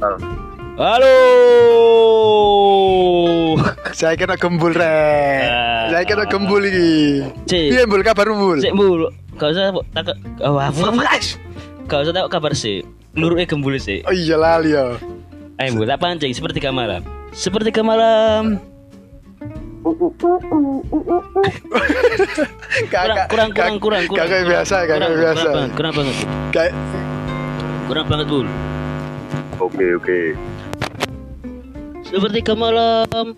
[0.00, 1.12] Halo.
[4.00, 5.44] Saya kena gembul rek.
[5.44, 5.92] Ah.
[5.92, 7.20] Saya kena gembul iki.
[7.44, 8.58] Piye mbul kabarmu mbul?
[8.64, 9.12] Sik mulu.
[9.36, 10.88] Gak usah tak oh, apa
[11.84, 12.80] Gak usah tak kabar sih.
[13.12, 14.00] Luruke gembul sih.
[14.08, 14.96] Oh iya lali ya.
[15.60, 17.04] Ayo mbul, tak pancing seperti malam.
[17.36, 18.56] Seperti malam.
[22.88, 24.04] Kurang kurang kurang kurang.
[24.08, 24.28] kurang.
[24.28, 25.48] Kakak biasa, kakak biasa.
[25.48, 26.16] Kurang banget, kurang banget.
[26.52, 26.72] Kayak
[29.60, 29.68] Banget, Bul.
[29.68, 30.20] Oke oke.
[32.02, 33.36] Seperti malam.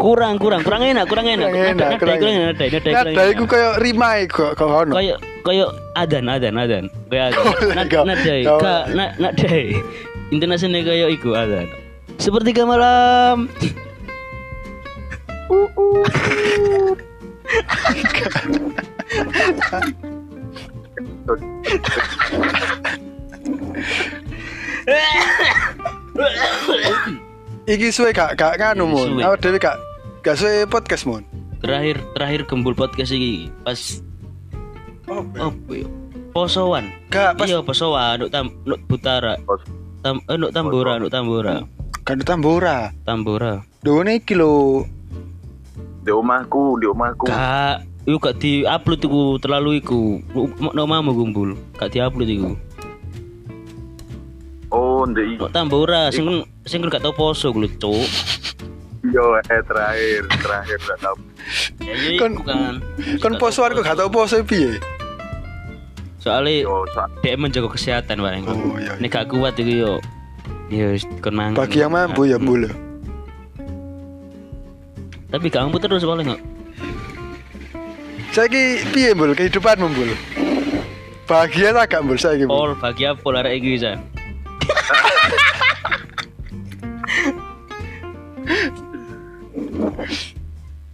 [0.00, 1.48] Kurang kurang kurang enak, kurang enak.
[1.52, 2.40] Kurang enak, Nada- kurang nada- enak.
[2.56, 3.52] nada- nada- nada kurang iku enak.
[3.52, 4.92] kayak rimai kok kok ono.
[4.96, 6.84] Kayak kayak adan adan adan.
[7.10, 7.44] Kayak adan.
[7.76, 9.76] Nad- Kau- Nadai, kau- ka na nadai.
[10.32, 11.68] Intonasinya kayak iku adan.
[12.16, 13.48] Seperti malam.
[27.64, 29.24] Iki suwe gak gak nganu mun.
[29.24, 29.80] Awak dhewe gak
[30.20, 31.24] gak suwe podcast mun.
[31.64, 34.04] Terakhir terakhir gembul podcast iki pas
[35.04, 35.86] Oh, apa ya?
[36.32, 36.88] Posoan.
[37.12, 39.36] Gak pas Iya posoan, nuk tam nuk butara.
[40.00, 41.64] Tam eh, nuk tambora, nuk tambora.
[42.04, 42.92] kan tambora.
[43.04, 43.64] Tambora.
[43.84, 44.84] Done iki lho.
[46.04, 47.24] Di omahku, di omahku.
[47.28, 50.20] Gak, yuk gak di upload iku terlalu iku.
[50.60, 52.28] Nok mau gumbul, gak di upload
[55.04, 58.08] Oh, ndek Nok tambora, sing kan sing kan gak tau poso gue cuk.
[59.12, 61.16] Yo, eh terakhir, terakhir gak tahu.
[61.84, 62.80] Ya iya Kon- iku kan.
[63.20, 64.80] Kon posoan kok gak tau poso piye?
[66.16, 68.48] Soalnya Yo, sa- dia menjaga kesehatan bareng.
[68.48, 69.02] Oh, iya, iya.
[69.04, 69.92] Nek gak kuat iku yo.
[70.72, 71.52] Ya wis kon mangan.
[71.60, 72.64] Bagi yang mampu ya mbul.
[75.28, 76.40] Tapi gak mampu terus paling kok.
[78.32, 80.16] Saiki piye mbul kehidupanmu mbul?
[81.28, 82.56] Bahagia tak gak mbul saiki mbul?
[82.56, 84.00] Pol bagi apa arek iki bisa.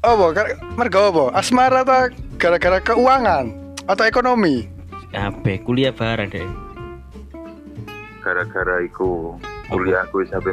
[0.00, 0.26] Apa?
[0.32, 1.24] Kar- Mergo apa?
[1.36, 2.08] Asmara ta
[2.40, 3.52] gara-gara keuangan
[3.84, 4.64] atau ekonomi?
[5.12, 6.48] Kabeh kuliah bareng deh.
[8.20, 9.32] gara-gara iku
[9.72, 10.52] kuliahku sampai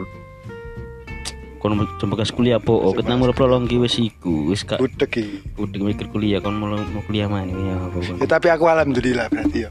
[1.59, 5.41] Kon bekas kuliah po, oh, kita mulai prolong ki wis iku, wis gak Budek iki.
[5.57, 7.97] udah mikir kuliah, kon mau mau kuliah mana ya apa.
[8.23, 9.69] Ya tapi aku alhamdulillah berarti ya.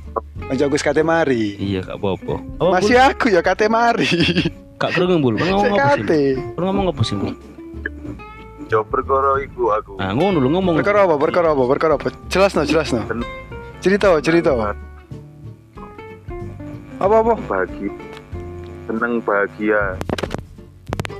[0.50, 1.56] Ojo aku kate mari.
[1.56, 2.34] Iya gak apa-apa.
[2.58, 4.04] Apa, Masih aku ya kate mari.
[4.76, 6.34] Gak kerungu bul, kon ngomong apa sih?
[6.58, 7.16] ngomong apa sih?
[8.66, 9.92] Yo perkara iku aku.
[10.02, 10.74] Ah ngono lu ngomong.
[10.82, 11.14] Perkara apa?
[11.16, 11.62] Perkara apa?
[11.70, 12.10] Perkara apa?
[12.26, 13.06] Jelas no, jelas no.
[13.06, 13.26] Sen-
[13.78, 14.50] Cerita, cerita.
[16.98, 17.34] Apa apa?
[17.46, 17.86] Bagi
[18.88, 19.94] seneng bahagia.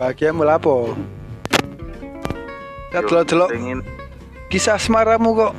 [0.00, 0.74] Bahagia mula apa?
[2.94, 3.50] Ya delok-delok
[4.48, 5.52] kisah asmaramu kok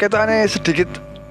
[0.00, 0.88] ketane sedikit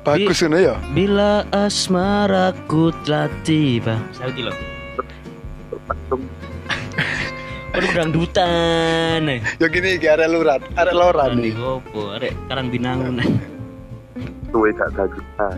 [0.07, 0.75] bagus ngono ya.
[0.95, 3.99] Bila asmaraku telah tiba.
[4.15, 4.53] Saiki lho.
[7.73, 9.25] Kon dangdutan.
[9.25, 9.41] eh.
[9.57, 11.57] Ya gini iki arek lurat, arek loran nih.
[11.57, 12.13] opo?
[12.13, 13.17] Arek karang binangun.
[14.53, 15.57] suwe gak gagal.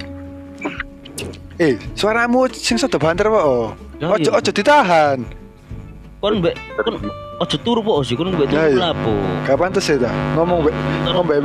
[1.59, 3.43] Eh, suaramu sing sedo banter kok.
[3.43, 3.75] oh.
[3.99, 4.31] Ojo iya.
[4.31, 5.19] ojo ditahan.
[6.23, 6.55] Kon mbek
[6.87, 6.95] kon
[7.43, 8.95] ojo turu po sih, kon mbek turu iya.
[8.95, 9.11] lapo.
[9.43, 10.11] Gak pantes ya ta.
[10.39, 11.39] Ngomong mbek ngomong mbek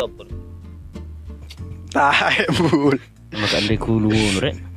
[0.00, 0.24] apa?
[1.92, 2.96] Tahe bul.
[3.36, 4.08] Makan ngono
[4.40, 4.67] rek.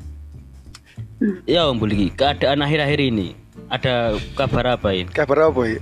[1.45, 3.37] Ya om iki keadaan akhir-akhir ini
[3.69, 5.09] ada kabar apa ini?
[5.13, 5.79] Kabar apa ya?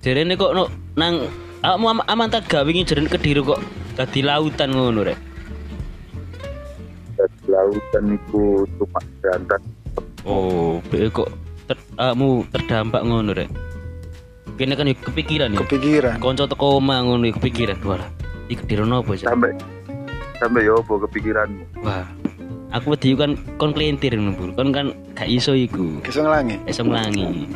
[0.00, 1.28] Jarene kok no, nang
[1.60, 3.60] am, aman tak gak wingi jarene kediri kok
[4.00, 5.20] dadi lautan ngono rek.
[7.20, 9.60] Dari lautan iku cuma berantas.
[10.24, 11.28] Oh, be kok
[11.68, 13.52] ter, awakmu terdampak ngono rek.
[14.56, 15.60] Kene kan kepikiran ya.
[15.60, 16.16] Kepikiran.
[16.24, 18.08] Konco teko omah ngono kepikiran walah.
[18.48, 19.28] Iki kediri nopo sih?
[19.28, 19.52] Sampai
[20.40, 21.84] sampai yo apa kepikiranmu?
[21.84, 22.19] Wah.
[22.70, 24.50] Aku wedi kan kon kelintir ngono, Bul.
[24.54, 25.98] Kon kan gak iso iku.
[26.06, 26.56] Kisah ngelangi.
[26.70, 27.50] Iso mlangi.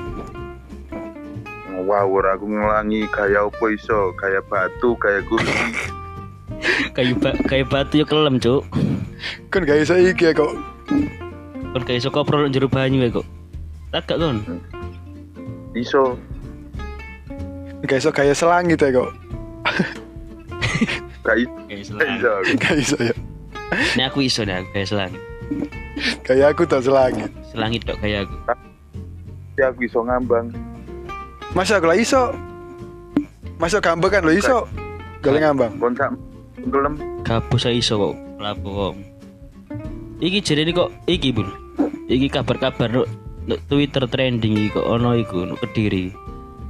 [1.85, 5.71] Wow, ora aku ngelangi gaya apa iso, gaya batu, gaya gunung.
[6.97, 8.67] kayu ba kayu batu yo kelem, Cuk.
[9.55, 10.51] Kan gak iso iki ya kok.
[11.71, 13.27] Kon gak iso koprol njero banyu ya kok.
[13.95, 14.43] Tak gak kon.
[15.79, 16.19] Iso
[17.85, 19.11] Gak iso gaya selangit ya kok.
[21.71, 21.95] iso.
[21.95, 21.95] Iso.
[22.01, 22.33] Gak iso.
[22.59, 23.15] Gak iso ya.
[23.73, 25.23] Nek aku iso dah kayak selangit.
[26.27, 27.31] Gaya aku tak selangit.
[27.51, 28.37] Selangit dok kayak aku.
[29.55, 30.51] Ya aku iso ngambang.
[31.55, 32.35] Masa aku lah iso.
[33.63, 34.67] Masa gambang kan lo iso.
[35.23, 35.79] Gale ngambang.
[35.79, 36.13] Kon sak
[36.69, 36.95] gelem
[37.57, 38.15] saya iso kok.
[38.43, 38.95] Lapo kok.
[40.21, 41.49] Iki jadi kok iki bul.
[42.11, 43.03] Iki kabar-kabar no,
[43.49, 46.11] no Twitter trending iki kok ono iku no kediri.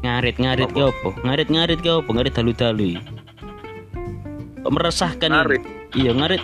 [0.05, 1.17] Ngarit ngarit ke opo?
[1.25, 2.13] Ngarit ngarit ke opo?
[2.13, 3.01] Ngarit dalu dalu.
[4.61, 5.37] Kok meresahkan ini.
[5.41, 5.63] Ngarit.
[5.95, 6.43] Iya ngarit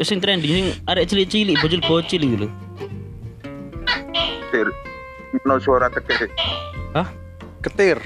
[0.00, 2.48] sing trending sing arek cilik-cilik bocil-bocil gitu lho.
[4.48, 4.68] Tir.
[5.44, 6.32] No suara tekek.
[6.96, 7.08] Hah?
[7.60, 8.00] Ketir.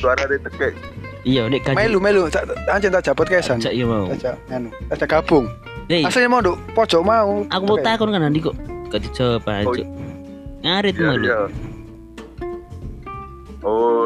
[0.00, 0.72] Suara dia tekek.
[1.26, 1.76] Iya nek gaji.
[1.76, 2.20] Melu melu
[2.70, 3.58] anjen tak japot kesan.
[3.58, 4.06] Cak iya mau.
[4.08, 5.50] Aja anu, aja gabung.
[5.90, 7.46] Aslinya mau nduk pojok mau.
[7.50, 8.54] aku mau takon kan nanti kok
[8.90, 9.84] gak dijawab aja.
[10.62, 11.26] Ngarit Iya, mau lu.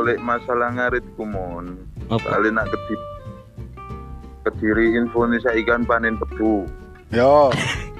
[0.06, 1.78] Lek masalah ngarit kumon.
[2.08, 2.38] Apa?
[2.38, 3.04] Soalnya nak kediri
[4.40, 6.66] kediri info nih saya ikan panen tebu.
[7.10, 7.50] Yo.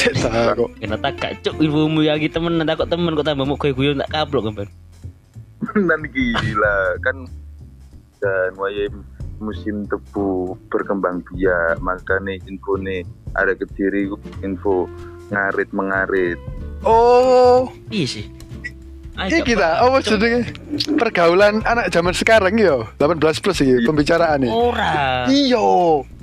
[0.00, 0.72] Tak kok.
[0.80, 4.08] Kena tak kacuk ilmumu ya gitu temen tak kok temen kok tambah mau guyon tak
[4.08, 4.68] kablok kan.
[5.76, 7.28] Dan gila kan
[8.20, 8.88] dan wayai
[9.40, 13.04] musim tebu berkembang biak makanya info nih
[13.36, 14.08] ada kediri
[14.40, 14.88] info
[15.28, 16.40] ngarit mengarit
[16.80, 18.24] Oh, Iya sih.
[19.26, 19.82] Ini kita.
[19.82, 20.54] Oh, jenenge
[20.94, 22.88] pergaulan anak zaman sekarang yo.
[22.96, 24.48] 18 plus iki pembicaraane.
[24.48, 25.26] Ora.
[25.26, 25.60] Iya.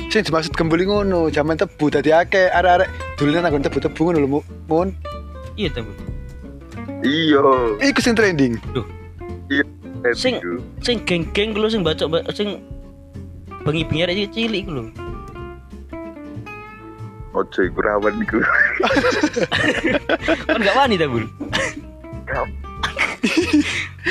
[0.08, 2.88] Sing dimaksud gembuli ngono, zaman tebu dadi akeh arek-arek
[3.20, 4.90] dolan nang tebu-tebu ngono lho, Mu- Mun.
[5.54, 5.94] Iya temen.
[7.06, 8.58] iyo Iku sing trending.
[10.16, 10.62] Sing- Aduh.
[10.82, 12.64] Sing geng-geng lu sing baca sing
[13.62, 14.84] bengi-bengi arek cilik iku lho.
[17.38, 18.42] ojo iku rawan iku
[20.50, 21.22] Kan gak wani ta, Bul?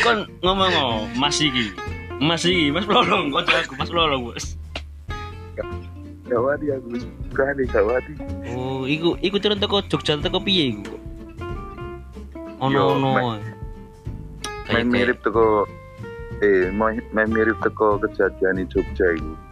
[0.04, 1.72] Kon ngomong oh, Mas iki.
[2.20, 4.56] Mas iki, Mas Lolong, kok aku Mas Lolong, Bos.
[6.26, 6.98] Gawadi aku
[7.30, 8.12] berani gawadi
[8.50, 10.98] Oh, iku iku turun teko Jogja teko piye iku?
[12.58, 13.10] Ono ono.
[14.66, 15.70] main- mirip teko
[16.42, 19.46] eh main mirip teko kejadian di Jogja iku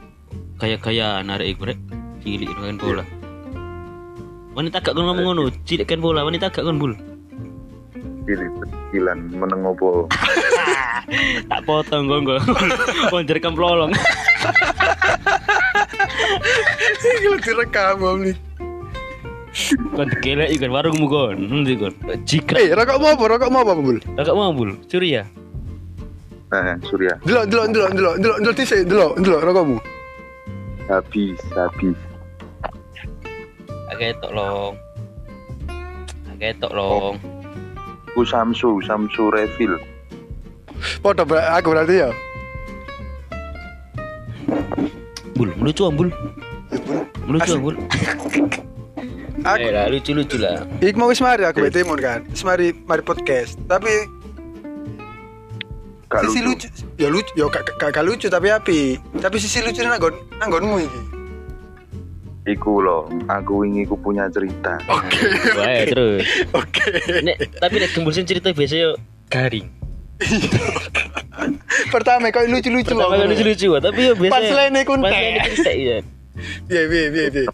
[0.59, 1.79] kayak gaya narik iku rek.
[2.25, 3.05] Cilik kan bola.
[4.55, 6.95] Wanita gak kon ngomong ngono, cilik kan bola, wanita gak kon bul.
[8.25, 10.09] Pilih kecilan meneng opo
[11.51, 12.09] Tak potong.
[13.13, 13.93] Konjer kam lolong.
[17.05, 18.37] Iki lho direkam Om nih.
[19.95, 21.37] Kon dikelek ikan warungmu kon.
[21.39, 21.93] Nanti kon.
[22.25, 23.25] Jika Eh, rokok mau apa?
[23.37, 23.99] Rokok mau apa, Bul?
[24.17, 25.25] gak mau bul, curi ya.
[26.49, 29.77] nah Surya Delok, delok, delok, delok, delok, delok dhisik, delok, delok rokokmu.
[30.87, 31.99] habis habis
[33.91, 34.75] Agak tok long.
[36.31, 37.15] Agak tok long.
[38.15, 39.75] Ku Samsu Samsu refill
[41.01, 42.11] Foto ber- aku berarti ya.
[45.35, 46.09] Bul, lucu am bul.
[47.27, 47.77] Lucu am bul.
[49.45, 50.65] Aku Eh lah, lucu-lucu lah.
[50.81, 52.25] Ik mau wis mari aku bete mon kan.
[52.33, 53.61] Wis mari mari podcast.
[53.69, 53.93] Tapi
[56.09, 56.85] gak sisi lucu lucu.
[56.97, 58.97] Ya lucu, ya gak, gak, gak lucu tapi api.
[59.21, 61.01] Tapi sisi lucu nanggon nanggonmu iki.
[62.45, 65.21] Iku loh aku ingin ku punya cerita Oke.
[65.57, 66.25] Wah, terus.
[66.53, 66.85] Oke.
[67.25, 68.93] Nek tapi nek gembusin cerita biasa yo
[69.33, 69.67] garing.
[71.91, 74.33] Pertama kau lucu-lucu Pertama kan lucu-lucu, tapi yo biasa.
[74.37, 75.13] Punchline-nya kuntek.
[75.43, 75.99] Punchline-nya ya.
[76.69, 77.47] Piye piye piye piye.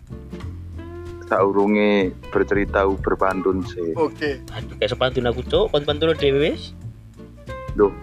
[1.31, 4.43] saurunge bercerita berpantun sih Oke.
[4.51, 6.75] Aduh, kayak sepantun aku cok, pantun dhewe wis.
[7.79, 7.95] Loh,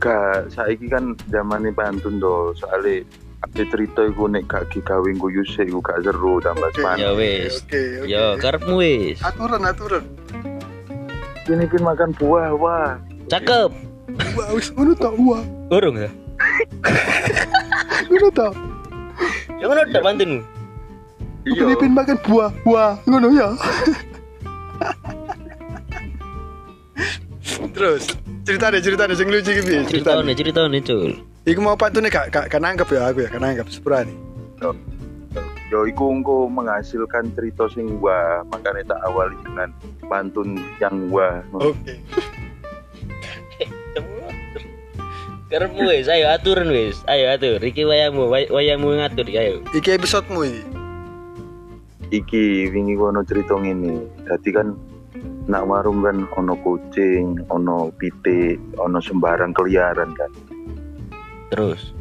[0.00, 3.04] gak saiki kan zamane pantun do, soalnya
[3.44, 6.80] ada cerita iku nek gak digawe guyu sik iku gak seru tambah Oke.
[6.80, 7.00] semangat.
[7.04, 7.52] Ya wis.
[7.64, 7.82] Oke.
[8.00, 8.08] oke.
[8.08, 9.18] Yo, karepmu wis.
[9.20, 10.04] Aturan aturan.
[11.46, 12.90] Ini kan makan buah, wah.
[13.30, 13.70] Cakep.
[14.34, 15.42] Wah, wis ngono tok wah.
[15.68, 16.10] Urung ya?
[18.10, 18.54] Ngono tok.
[19.56, 20.40] Yang mana udah pantunmu?
[21.46, 21.62] Iya.
[21.62, 23.48] Filipin makan buah, buah, ngono ya.
[27.76, 28.02] Terus
[28.42, 29.80] cerita deh cerita deh sing lucu iki piye?
[29.86, 30.18] Cerita.
[30.18, 31.35] Ceritanya, ceritanya, cul.
[31.46, 34.10] Iku mau pantune gak gak gak nangkep ya aku ya, gak nangkep sepurane.
[35.70, 39.70] Yo iku engko menghasilkan cerita sing wah, makanya tak awali dengan
[40.10, 41.46] pantun yang wah.
[41.54, 42.02] Oke.
[45.46, 46.98] Karepmu wis, ayo aturan wis.
[47.06, 47.62] Ayo atur.
[47.62, 49.62] Iki wayamu, way- wayamu ngatur ayo.
[49.70, 50.62] Iki episodemu iki.
[52.10, 54.02] Iki wingi ono cerita ngene.
[54.26, 54.74] Dadi kan
[55.46, 60.30] nak warung kan ono kucing, ono pitik, ono sembarang keliaran kan.
[61.52, 61.94] Terus.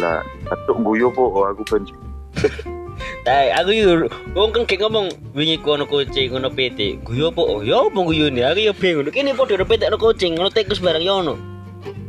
[0.00, 1.84] Lah, atuk guyu po oh, aku ben
[3.22, 7.02] Tai, aku yo wong kan kayak ngomong wingi ku ono kucing, ono pitik.
[7.06, 7.42] Guyu apa?
[7.42, 8.42] Oh, yo apa guyune?
[8.42, 9.10] Aku yo bingung.
[9.10, 11.34] Kene padha ono pitik, ono kucing, ono tikus barang yo ono.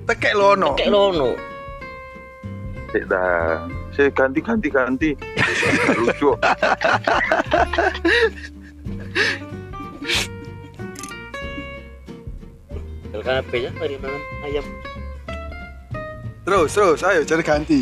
[0.10, 0.70] Tekek lo ono.
[0.78, 1.30] Kayak lo ono.
[2.94, 3.66] sik dah.
[3.98, 5.12] Sik ganti ganti ganti.
[5.98, 6.38] Lucu.
[13.14, 14.66] Kalau kabeh ya mari mangan ayam.
[16.44, 17.82] Terus terus ayo cari ganti.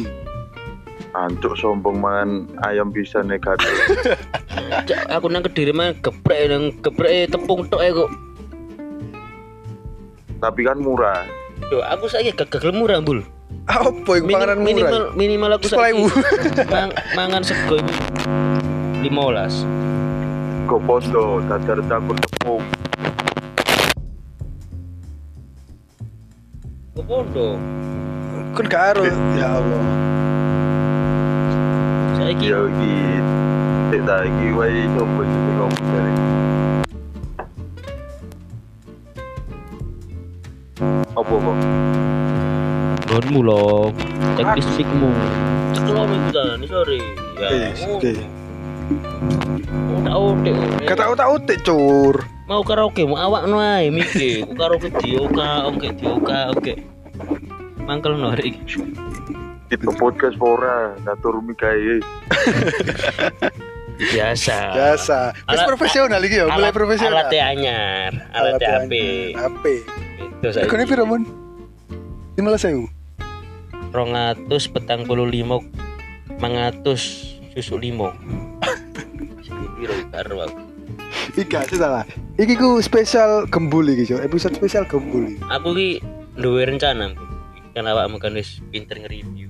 [1.11, 2.29] Ancuk sombong mangan
[2.63, 3.67] ayam bisa negatif.
[4.85, 8.11] Cak, aku nang kediri mah geprek nang geprek tepung tok kok.
[10.41, 11.21] tapi kan murah
[11.69, 13.21] Yo, aku saiki gak gagal murah, Bul.
[13.63, 15.13] Apa iku Minim- panganan minimal murah?
[15.13, 16.05] minimal aku Sepuluh saiki ewu.
[16.73, 17.93] mang, mangan sego iku
[19.05, 20.65] 15.
[20.65, 22.63] kok podo dadar campur tepung
[26.91, 27.47] Kok podo?
[28.51, 29.07] Kan gak ero.
[29.39, 29.83] Ya Allah.
[32.19, 32.95] Saiki ya iki
[33.91, 36.13] tak tak iki wae coba iki ngomong dari
[41.11, 41.57] apa kok
[43.07, 43.91] gonmu loh.
[44.35, 45.11] Cek fisikmu.
[45.71, 46.99] Cekelom iku ta, ini sorry.
[47.39, 47.49] Ya.
[47.51, 48.13] Oke, oke.
[50.03, 50.55] Tak otek.
[50.87, 52.15] Kata otak otak cur.
[52.51, 56.90] mau karaoke mau awak no ae mikir karaoke dioka oke dioka oke
[57.91, 58.87] mangkel no hari iki.
[59.67, 61.99] itu podcast ora ngatur mikae
[64.01, 65.17] biasa Biasa.
[65.45, 67.21] Wis Alat- profesional iki ya, mulai profesional.
[67.21, 68.91] alat anyar alat HP
[69.35, 69.63] HP.
[70.39, 71.21] itu saya Regane piro, Mon?
[72.33, 72.87] 15.000.
[73.91, 75.59] rongatus petang puluh limo
[76.39, 78.15] mangatus susu limo
[79.75, 80.57] Biro karo aku.
[81.31, 82.05] Iki gak sih salah.
[82.35, 84.21] Iki ku spesial gembul iki, Cuk.
[84.21, 85.41] Episode spesial gembul iki.
[85.43, 85.89] aku ki
[86.33, 87.11] duwe rencana
[87.71, 89.47] kan awakmu kan wis pinter nge-review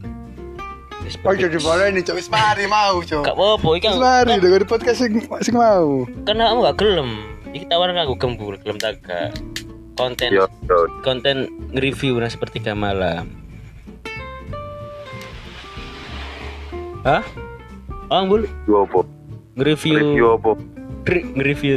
[1.02, 2.16] wis Oh, jadi boleh nih, Cuk.
[2.16, 3.22] Wis mari mau, Cuk.
[3.22, 6.06] gak apa-apa iki Wis kan mari dengan podcast sing sing mau.
[6.24, 7.10] kan awakmu gak gelem
[7.50, 9.34] iki tawaran aku gembul gelem tak gak
[9.94, 13.28] konten yo yo konten nge-review nah seperti malam
[17.02, 17.26] Hah?
[18.08, 19.02] Oh, bul yo apa
[19.54, 20.52] nge-review review apa
[21.02, 21.76] Nge- nge-review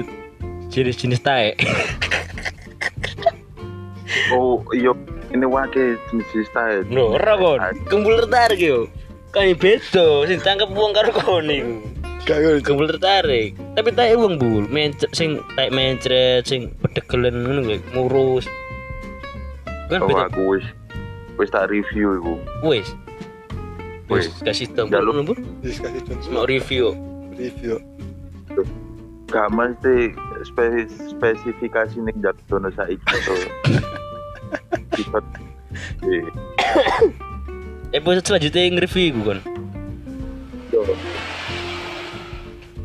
[0.68, 1.56] jenis-jenis tae.
[4.30, 4.92] oh iya
[5.34, 7.58] ini wake jenis style No, ora kon.
[7.90, 8.86] Kumpul tertarik yo.
[9.34, 11.82] Kan beda, sing tangkep wong karo kon iku.
[12.24, 12.64] Gak ngono, Cuk.
[12.70, 13.58] Kumpul tertarik.
[13.74, 18.46] Tapi tae wong bul, mencret sing tae mencret sing pedegelen ngono lho, ngurus.
[19.90, 20.30] Kan oh beda.
[20.30, 20.64] aku wis
[21.34, 22.88] wis tak review iku Wis.
[24.06, 25.38] Wis kasih ngono bul.
[25.66, 26.00] Wis kasih
[26.30, 26.94] Mau review.
[27.34, 27.82] review.
[29.34, 30.14] gak mesti
[30.46, 33.34] spe spesifikasi ning jatuh saiki to
[34.96, 35.24] sifat
[36.06, 36.24] eh
[37.94, 39.38] Episode selanjutnya nge-review iku kon.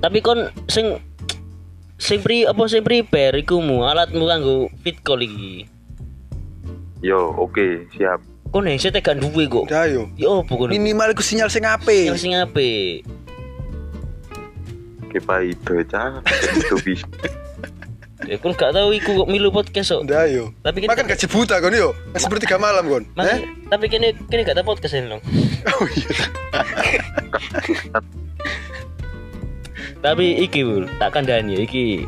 [0.06, 1.02] Tapi kon sing
[1.98, 5.66] sing pri apa sing prepare iku mu alatmu kanggo fit call iki.
[7.02, 8.22] yo oke siap
[8.54, 9.66] Kon headset gak duwe kok.
[9.70, 10.10] Udah yo.
[10.18, 10.70] Ya opo kon?
[10.70, 12.14] Minimal iku sinyal sing apik.
[12.14, 13.06] Yang sing apik.
[15.10, 16.22] kepa itu cah
[16.54, 17.10] itu bisa
[18.28, 20.04] Ya kon gak tahu iku kok milu podcast kok.
[20.04, 20.52] Udah yo.
[20.60, 21.96] Tapi kan Makan gaji buta kon yo.
[22.12, 23.04] Kan seperti tiga malam kon.
[23.16, 23.40] Eh?
[23.72, 25.22] tapi kini kini gak ada podcast ini loh.
[25.80, 26.12] Oh iya.
[30.00, 32.08] Tapi iki bul, tak kandani iki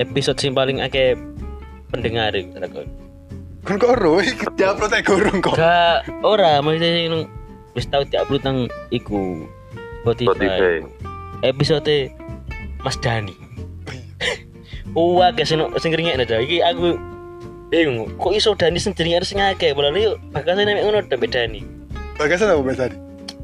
[0.00, 1.16] episode sing paling akeh
[1.88, 2.88] pendengar iki kon.
[3.64, 5.56] Kon kok ro iki diupload ae gorong kok.
[5.56, 7.28] Gak ora maksudnya sing
[7.72, 8.58] wis tau diupload nang
[8.92, 9.48] iku
[10.04, 10.28] Spotify.
[10.28, 10.76] Spotify.
[11.40, 11.96] Episode
[12.84, 13.49] Mas Dani.
[14.96, 16.42] Wah, guys, sing sing ringek aja.
[16.42, 16.98] Iki aku
[17.70, 18.10] bingung.
[18.18, 19.70] Kok iso Dani jenenge sing akeh?
[19.70, 21.60] Padahal yo bakasane nek ngono Dani Dani.
[22.18, 22.96] Bagasan apa tadi?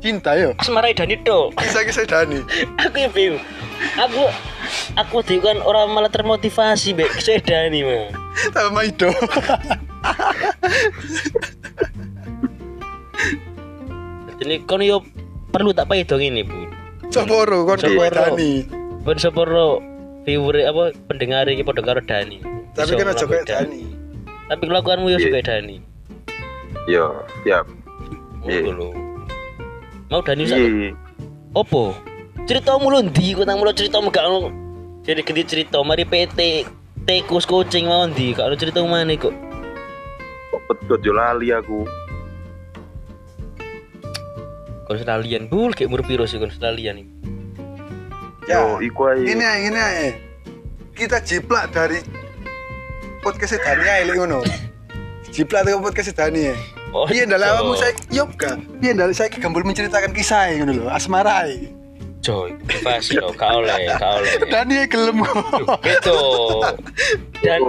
[0.03, 0.53] Cinta yo.
[0.59, 1.55] Asmarai Dani tok.
[1.55, 2.43] Kisah-kisah Dani.
[2.83, 3.43] aku ya bingung
[4.01, 4.25] aku
[4.97, 8.09] aku tuh kan orang malah termotivasi mbak saya Dani mah
[8.53, 9.09] Sama Maido.
[14.41, 15.01] jadi kon yo
[15.53, 16.69] perlu tak pahit dong ini bu
[17.09, 18.13] Soporo kon Soporo.
[18.13, 18.53] Dani.
[19.07, 19.81] buat sepuro
[20.27, 22.43] viewer apa pendengar ini pada karo Dani.
[22.75, 23.83] Tapi kan aja kayak Dani.
[24.47, 25.25] tapi kelakuanmu ya Iya.
[25.25, 25.77] suka Dani.
[26.87, 27.05] Yo
[27.43, 27.67] siap
[28.43, 28.61] Iya.
[28.63, 28.89] Ngono lho.
[30.07, 30.91] mau Dani sak iya.
[31.51, 31.95] Opo
[32.45, 33.33] ceritamu lho ndi?
[33.33, 34.51] Kok nang mulo ceritamu gak ono?
[35.03, 36.67] Jadi ganti cerita mari PT
[37.07, 38.35] Tekus coaching mau ndi?
[38.35, 39.31] Kalau cerita mana kok?
[40.51, 41.87] Kok pedot yo lali aku.
[44.87, 47.11] Australian bul kayak umur piro sih Australian ini
[48.47, 48.63] Ya.
[48.63, 50.09] yo iku ae Ini ae, ini ae.
[50.95, 51.99] Kita jiplak dari
[53.19, 54.41] podcast Dani ae lek ngono.
[55.35, 56.57] Jiplak dari podcast Dani ae.
[56.95, 57.27] Oh, iya.
[57.27, 58.55] awakmu saya yo gak?
[58.79, 61.75] Piye ndale saya gambul menceritakan kisah ngono lho, asmara ae.
[62.23, 64.35] Coy, pasti lo, kau oleh, kau oleh.
[64.55, 65.27] Dani gelem.
[65.83, 66.19] Gitu.
[67.43, 67.61] Dan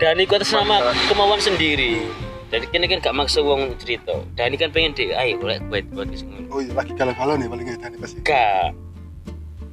[0.00, 2.08] dan itu atas nama kemauan sendiri.
[2.52, 4.16] Jadi kini kan gak maksa uang cerita.
[4.36, 6.44] Dan ini kan pengen di, ayo boleh buat buat di sini.
[6.52, 8.20] Oh iya, lagi galau-galau nih paling Dani pasti.
[8.24, 8.91] Gak.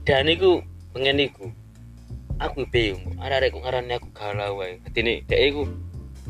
[0.10, 0.58] Dan itu
[0.90, 1.54] pengen iku.
[2.42, 3.14] Aku bingung.
[3.22, 4.82] Ada ada aku ngarani aku galau wae.
[4.98, 5.70] Ini dia iku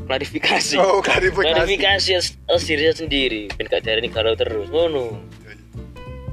[0.04, 0.76] klarifikasi.
[0.76, 1.56] Oh, klarifikasi.
[1.56, 3.42] Klarifikasi as- as diri sendiri.
[3.56, 4.68] Ben gak ini galau terus.
[4.68, 5.16] Ngono.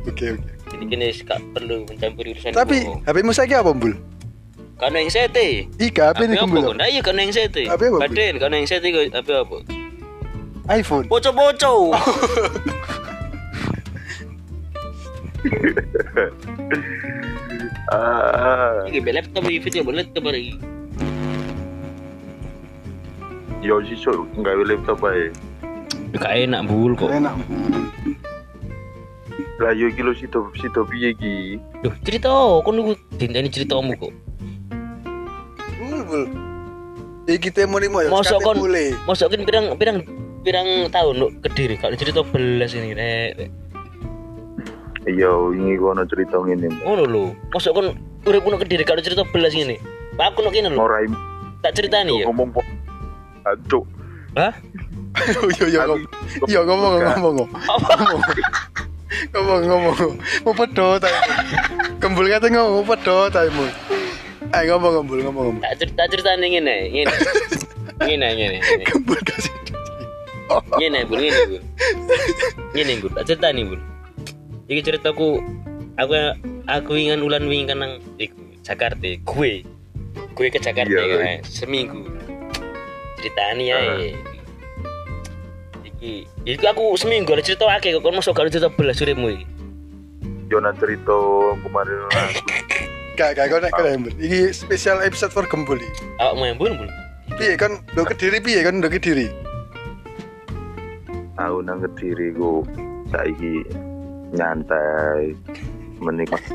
[0.03, 0.49] Oke, oke.
[0.75, 2.83] Jadi kini gak perlu mencampuri urusan Tapi.
[3.07, 3.95] HP-mu saiki apa, Bul?
[4.75, 5.71] Kan yang sete.
[5.79, 6.75] Ika apa ini gembul?
[6.75, 6.83] kon?
[6.83, 7.65] Ayo kan yang sete.
[7.71, 7.97] Apa apa?
[8.11, 9.57] Baden kan yang sete kok apa apa?
[10.67, 11.07] iPhone.
[11.07, 11.95] Poco-poco.
[17.87, 20.59] Ah, Iki be laptop iki video boleh laptop iki.
[23.63, 25.31] yo sisuk nggawe laptop ae.
[26.15, 27.11] Gak enak bul kok.
[27.11, 27.35] Enak.
[29.59, 31.57] Lah yo iki lho sido sido piye iki?
[31.83, 32.31] Duh, cerita
[32.63, 34.13] kon niku dinteni ceritamu kok.
[35.79, 36.23] Gembul.
[37.27, 38.07] Iki temu limo ya.
[38.07, 38.95] Mosok kon boleh.
[39.03, 39.97] mosok pirang pirang
[40.47, 43.51] pirang tahun nuk kediri kalau cerita belas ini rek.
[45.07, 46.67] Yo ini kono cerita ngene.
[46.83, 47.23] Ngono lho.
[47.55, 47.87] Mosok kon
[48.27, 49.79] urip nuk kediri kalau cerita belas ini.
[50.19, 50.83] Aku nuk kene lho.
[50.83, 50.99] Ora
[51.63, 52.25] Tak ceritani ya.
[52.27, 52.61] ngomong po.
[53.47, 53.87] Aduh.
[54.35, 54.51] Hah?
[55.57, 56.01] Yo yo ngomong.
[56.51, 57.49] Yo ngomong ngomong.
[57.49, 58.21] Ngomong.
[59.31, 60.13] Ngomong ngomong.
[60.43, 61.15] Mau pedot ae.
[62.03, 63.65] Gembul kate ngomong pedot ae mu.
[64.51, 65.63] Ayo ngomong gembul ngomong ngomong.
[65.63, 67.13] Tak cerita ceritani ngene, ngene.
[68.03, 68.57] Ngene ngene.
[68.59, 68.83] ngene.
[68.91, 69.55] Gembul kasih.
[70.77, 71.61] Ngene bul ngene bul.
[72.75, 73.11] Ngene bul.
[73.15, 73.79] Tak ceritani bul.
[74.67, 75.39] Iki ceritaku
[75.95, 76.13] aku
[76.67, 79.63] aku ingan ulan wingi kan nang iku Jakarta, gue.
[80.35, 81.15] Gue ke Jakarta Iya.
[81.17, 82.03] kan, seminggu.
[83.17, 83.77] Ceritani ya.
[85.87, 86.13] Iki,
[86.45, 89.45] iki aku seminggu ada cerita akeh kok kon masuk gak ada cerita belas uripmu iki.
[90.47, 91.15] Yo nang cerita
[91.63, 91.97] kemarin
[93.17, 93.87] Gak gak kau nek kau.
[94.13, 95.91] Iki spesial episode for gembul iki.
[96.19, 96.89] Awakmu yang bun bul.
[97.35, 99.31] Piye kan do kediri piye kan do kediri.
[101.37, 102.65] aku nang kediri ku
[103.09, 103.61] saiki
[104.35, 105.35] nyantai
[106.01, 106.53] menikmati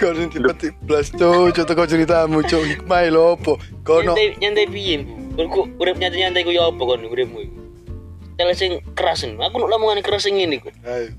[0.00, 3.60] Kau nih tiba-tiba blas cok, cok teko ceritamu cok hikmah lo opo.
[3.84, 5.44] Kono Nyantai nyantai piye bu?
[5.52, 7.60] Ku urip nyantai nyantai ya apa kon uripmu iku?
[8.40, 9.36] Tele sing kerasen.
[9.36, 10.72] Aku nuk lamongan keras sing ngene kok.
[10.88, 11.12] Ayo.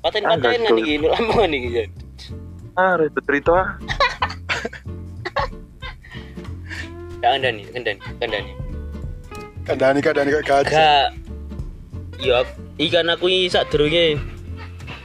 [0.00, 0.80] Paten-paten Angga, Cuk.
[0.80, 1.68] iki nuk lamongan iki.
[1.76, 1.84] ya.
[2.74, 3.68] ah ribet cerita ah.
[7.20, 7.64] Tak andani,
[9.64, 10.30] kandani, kandani.
[10.30, 10.68] Kak kaca.
[10.70, 11.08] Gak
[12.22, 12.46] Ya,
[12.78, 14.16] ikan aku iki sak durunge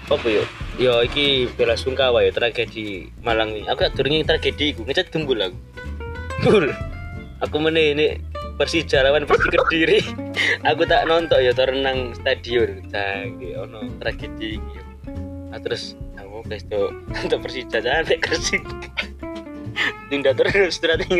[0.07, 0.43] apa yo?
[0.79, 3.65] Yo iki bela sungkawa ya tragedi Malang ini.
[3.67, 5.57] Aku sak durunge tragedi iku ngecat gembul aku.
[6.45, 6.71] Gembul.
[7.43, 8.07] Aku meneh ini
[8.55, 9.99] Persija lawan Persi Kediri.
[10.69, 12.87] aku tak nonton ya renang stadion.
[12.87, 14.79] Cagi ono tragedi iki.
[15.49, 18.63] Nah, terus aku guys tuh untuk Persija jangan nek Gresik.
[20.13, 21.19] Tindak terus strategi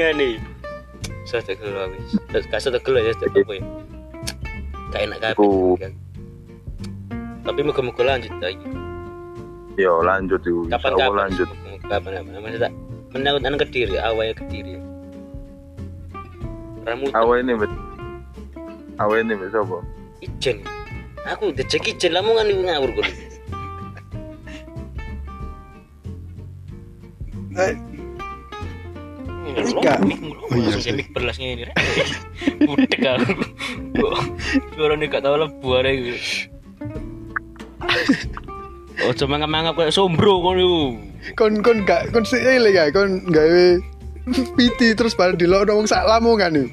[1.30, 2.18] Saya tak gelo wis.
[2.34, 3.64] Terus kasih tak gelo ya tak apa ya.
[4.90, 5.38] Gak enak kabeh.
[5.38, 5.78] Aku-
[7.46, 8.66] Tapi moga-moga lanjut lagi.
[9.80, 11.18] yo lanjut yuk Kapan kapan?
[11.24, 11.48] lanjut
[11.88, 12.42] Kapan kapan?
[12.44, 12.74] Masih tak
[13.16, 14.76] menakut anak kediri, awalnya kediri.
[16.84, 17.72] Rambutan awa ini bet
[19.22, 19.78] ini bet apa
[20.20, 20.58] ijen.
[21.30, 23.08] Aku dicek ijen lamongan iku ngawur kon.
[29.58, 29.96] Eh, Ika.
[30.02, 30.94] Oh iya, sih.
[30.94, 31.64] mik ngene.
[31.70, 31.76] Rek.
[32.68, 33.34] Budek aku.
[34.76, 36.14] Suarane gak tau lebu arek iku.
[39.08, 40.84] Oh, cuma mangap kayak sombro kon iku.
[41.36, 43.66] kon kon gak kon sih ele gak kon gawe
[44.56, 46.70] piti terus pada di lo wong sak lamongan nih.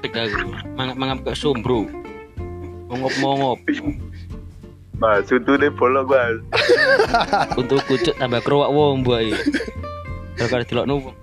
[0.00, 0.48] Budek aku.
[0.78, 1.84] Mangap-mangap kayak sombro.
[2.88, 3.60] Mongop-mongop.
[4.98, 6.42] mas itu deh bolok mas
[7.54, 9.30] Untuk kucuk tambah kerowak wong buai.
[10.34, 11.14] Gara-gara delokno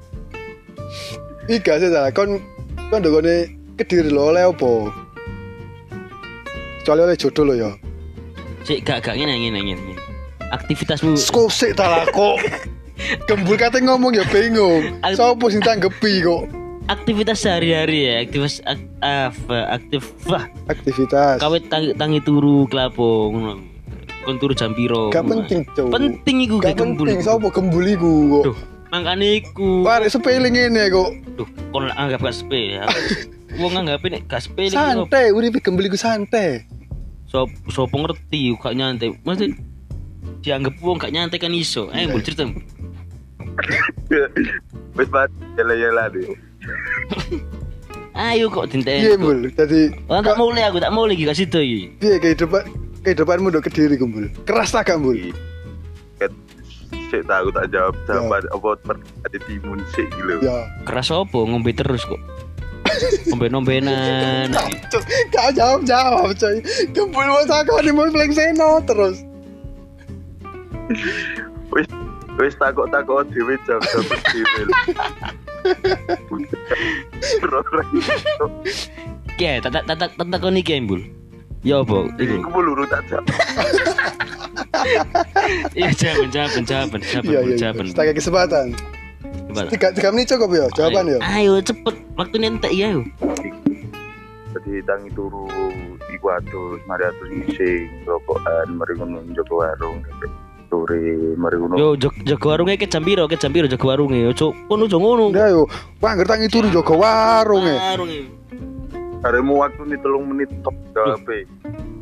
[1.45, 2.41] Ika sih salah kon
[2.89, 4.89] kon kone kediri lo oleh opo?
[6.81, 7.71] Kecuali oleh jodoh lo ya.
[8.63, 9.93] Cek gak gak ngene ngene ngene.
[10.51, 12.38] Aktivitasmu Skop sik ta kok.
[13.27, 15.01] Gembul kate ngomong ya bingung.
[15.01, 16.45] Al- Sopo sing tanggepi kok?
[16.86, 21.41] aktivitas sehari-hari ya, aktivitas ak, apa, aktif wah, Aktivitas.
[21.41, 23.58] kawet tangi, tangi turu kelapo ngono.
[24.21, 25.10] Kon turu jam piro?
[25.10, 25.89] Gak penting, Cuk.
[25.89, 27.10] Penting iku Gak gembul.
[27.10, 28.43] penting sopo gembul iku kok.
[28.45, 28.58] Duh,
[28.95, 29.84] mangkane iku.
[29.84, 31.10] Wah, sepele ngene kok.
[31.36, 32.86] Duh, kon lah anggap gak sepele ya.
[33.60, 34.79] Wong anggap ini gak sepele iku.
[34.79, 36.63] Santai, uripe gembul iku santai.
[37.27, 39.19] Sop sopo ngerti gak nyantai.
[39.27, 39.51] Mesti
[40.39, 41.91] dianggap wong gak nyantai kan iso.
[41.91, 42.47] Eh, mbul cerita.
[44.95, 46.27] wes banget yela-yela deh
[48.15, 49.12] Ayo kok dinteni.
[49.12, 49.51] Iya, Mbul.
[49.51, 51.99] Jadi Oh, tak mulai aku, tak mulai iki gak sido iki.
[51.99, 52.63] piye kehidupan
[53.03, 54.31] kehidupanmu do kediri gembul.
[54.47, 55.36] Keras tak gak, Mbul?
[57.15, 58.67] Sik tak aku tak jawab jawaban apa
[59.23, 60.67] ada timun sik gitu Ya.
[60.84, 62.19] Keras apa ngombe terus kok.
[63.32, 64.51] Ngombe-nombenan.
[64.91, 66.60] Cuk, Gak jawab jawab coy.
[66.91, 69.23] Gembul mau takon di mau seno terus.
[71.71, 71.88] wes
[72.36, 74.04] wes takut takut dewe jam jam
[74.36, 74.63] dewe
[79.32, 80.99] Oke, tak tak tak tak tak kon iki Mbul.
[81.63, 82.12] Ya apa?
[82.19, 82.43] Iku.
[82.43, 83.23] Iku luru tak jawab
[85.76, 87.56] Iya, jawaban, jawaban, jawaban, jawaban, Iya iya.
[87.58, 87.86] jawaban.
[87.91, 88.65] Kita kesempatan.
[89.52, 89.69] Gimana?
[89.71, 91.19] Tiga tiga menit cukup ya jawaban ya.
[91.21, 91.95] Ayo, cepet.
[92.15, 93.02] Waktunya entek ya, yo.
[94.56, 95.52] Jadi tangi turu
[96.15, 100.00] iku atus mari atus ngising rokokan mari ngono njogo warung
[100.71, 104.26] sore mari ngono Yo, jago warungnya ke Jambiro, ke Jambiro jago warungnya.
[104.26, 105.24] Yo, cuk, kono ojo ngono.
[105.36, 105.67] Udah yo.
[106.00, 108.00] Wah, ngerti turu jaga warung ya.
[109.26, 111.38] Haremu waktu nih telung menit top gawe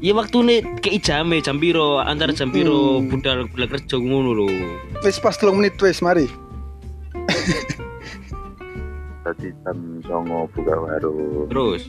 [0.03, 3.07] Iya waktu nih ke Ijame, Jambiro, antara Jambiro, Hmm.
[3.07, 4.47] budal budal kerja ngono lho.
[4.99, 6.27] Wis pas 3 menit wis mari.
[9.23, 11.87] tadi jam songo buka warung Terus,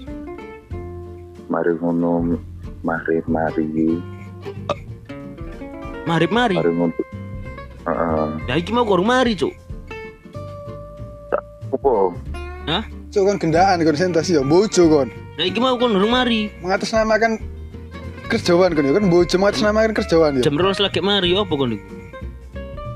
[1.50, 2.38] mari ngono
[2.86, 3.66] mari mari
[6.06, 6.54] marip mari.
[6.54, 6.94] mari ngono
[7.84, 8.26] Heeh.
[8.48, 9.50] Ya iki mau kurang mari, cuk.
[11.68, 12.14] Apa?
[13.10, 15.10] Cuk kon gendaan konsentrasi yo bojo kon.
[15.34, 16.50] Ya iki mau kurang mari.
[16.62, 17.42] Mengatasnamakan
[18.30, 20.42] kerjaan kon yo kan bojo mengatasnamakan kerjaan yo.
[20.46, 21.86] Jam rolas lagi mari apa kon iku?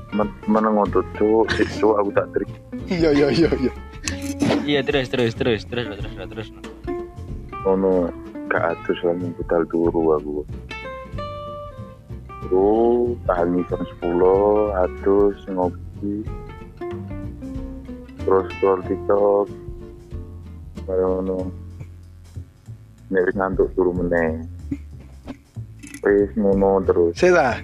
[0.09, 1.47] Men- meneng ngotot cuk
[1.79, 2.49] cuk aku tak trik
[2.89, 3.71] Iya iya iya iya.
[4.65, 6.49] Iya, terus terus terus terus terus terus.
[7.59, 8.09] ngono
[8.49, 10.35] gak atus lagi budal turu aku
[12.41, 16.23] turu tangi jam 10 atus ngopi
[18.23, 19.45] terus scroll tiktok
[20.87, 21.37] mari ngono
[23.09, 24.45] nek wis ngantuk turu meneh
[26.05, 27.57] wis ngono terus Sela.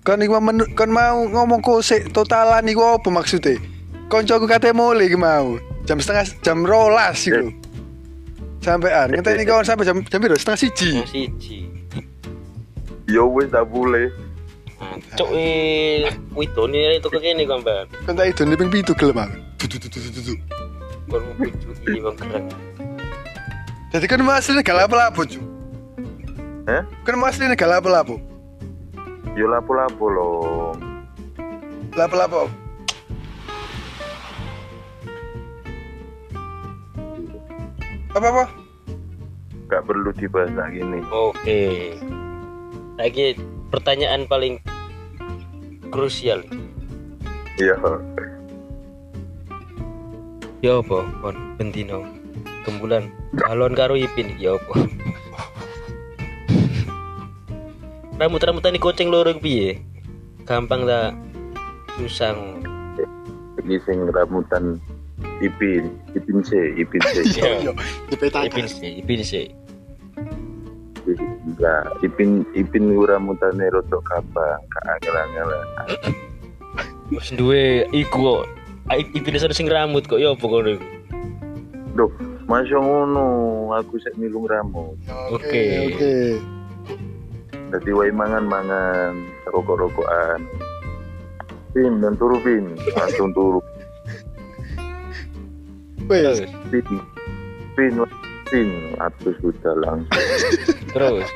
[0.00, 3.60] Kon iku mau kon mau ngomong kosek totalan iku apa maksudnya?
[4.08, 5.60] Koncoku kate mulai iki mau.
[5.84, 7.52] Jam setengah jam rolas iku.
[8.64, 10.36] Sampean ngenteni kon sampai jam jam piro?
[10.36, 10.90] Setengah siji.
[11.04, 11.58] Siji.
[13.10, 14.06] yo wis tak boleh
[15.12, 18.08] Cuk, eh, widone itu ke kene kan, Mbak.
[18.08, 19.36] Kon tak idone ping 7 gelem aku.
[19.60, 20.34] Dudu dudu dudu.
[21.12, 22.69] Kon picu iki bang keren.
[23.90, 25.40] Jadi kan mau aslinya gak lapo-lapo cu.
[26.70, 28.16] eh Kan mau aslinya gak lapo-lapo.
[29.34, 30.74] yo lapo-lapo loh
[31.94, 32.50] Lapo-lapo.
[38.10, 38.44] Apa-apa?
[39.70, 41.94] gak perlu dibahas lagi nih Oke.
[42.98, 43.38] Lagi
[43.70, 44.58] pertanyaan paling
[45.88, 46.42] krusial.
[47.54, 47.78] iya
[50.60, 51.00] Ya apa,
[51.56, 52.19] bentino.
[52.70, 54.86] Gembulan balon karo Ipin ya apa?
[58.22, 59.82] Rambut-rambutan di kucing loro iku piye?
[60.46, 61.18] Gampang tak
[61.98, 62.36] susah.
[63.60, 64.78] ini sing rambutan
[65.42, 67.70] ipin ipin C ipin C Iya.
[67.70, 67.72] Yo,
[68.08, 68.48] dipetakan.
[68.48, 69.46] Ipin sih, Ipin sih.
[71.48, 75.50] Enggak, ipin ipin iku rambutane rodok gampang gak angel-angel
[77.10, 78.46] Wis duwe iku kok.
[79.16, 80.86] Ipin sing rambut kok ya apa kono iku?
[81.98, 82.12] Duh,
[82.50, 83.26] masya ngono
[83.70, 84.98] aku sek milung rambut.
[85.30, 85.86] Oke.
[85.86, 86.14] Oke.
[87.70, 89.14] jadi wae mangan-mangan
[89.54, 90.42] rokok-rokokan.
[91.70, 92.74] Pin dan turu pin.
[92.98, 93.62] Langsung turu.
[96.10, 96.42] Wes,
[96.74, 96.98] pin.
[97.78, 97.94] Pin
[98.50, 98.68] pin.
[98.98, 100.10] Atus udah langsung.
[100.90, 101.30] Terus.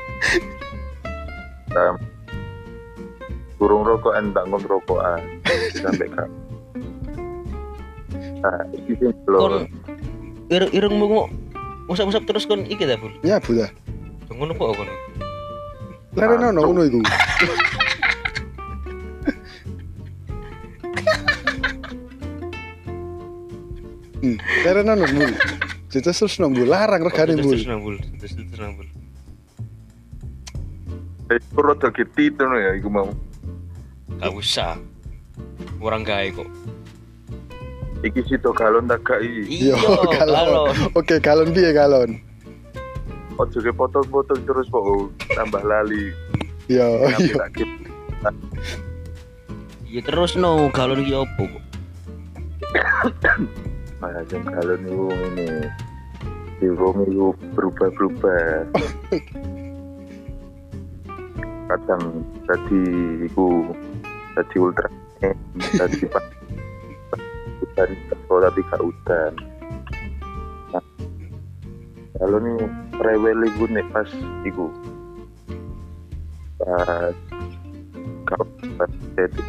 [1.70, 1.94] Nah,
[3.62, 5.22] burung rokokan tak ngon rokokan.
[5.78, 6.26] Sampai kak
[8.44, 9.64] nah ini sing belum
[10.54, 11.28] ireng irengmu kok
[11.90, 13.12] usap-usap terus kon iki ta, Bul?
[13.26, 13.70] nyabu dah.
[14.30, 14.94] Ngono kok kono.
[16.14, 17.00] Lare nono ngono iku.
[24.24, 25.22] Hmm, lare nono bu.
[25.92, 27.52] Jadi terus nunggu larang regane bu.
[27.52, 28.86] Terus nambul, terus terus nambul.
[31.32, 33.08] eh itu rada itu no ya iku mau
[34.20, 34.78] Gak usah.
[35.82, 36.48] Orang gawe kok.
[38.04, 39.80] Iki situ galon tak gak i Yo,
[40.20, 40.70] galon.
[40.92, 42.20] Oke, galon piye galon?
[43.34, 46.14] ojo ke potong-potong terus kok oh, tambah lali
[46.70, 47.36] Yo, Tapi yo.
[47.42, 47.70] tak kip
[49.90, 51.64] Ya terus no, galon iki opo kok?
[53.98, 55.48] macam galon itu ini
[56.62, 58.70] di wong itu berubah-berubah
[61.74, 62.82] kadang tadi
[63.26, 63.74] iku
[64.38, 64.88] tadi ultra
[65.74, 66.24] tadi pas
[67.76, 69.32] teko tapi gak hutan
[70.70, 70.84] nah,
[72.18, 72.56] kalau nih
[73.02, 74.08] rewel iku nek pas
[74.46, 74.66] iku
[76.62, 77.14] pas
[78.24, 78.44] kau
[78.78, 79.42] pas jadi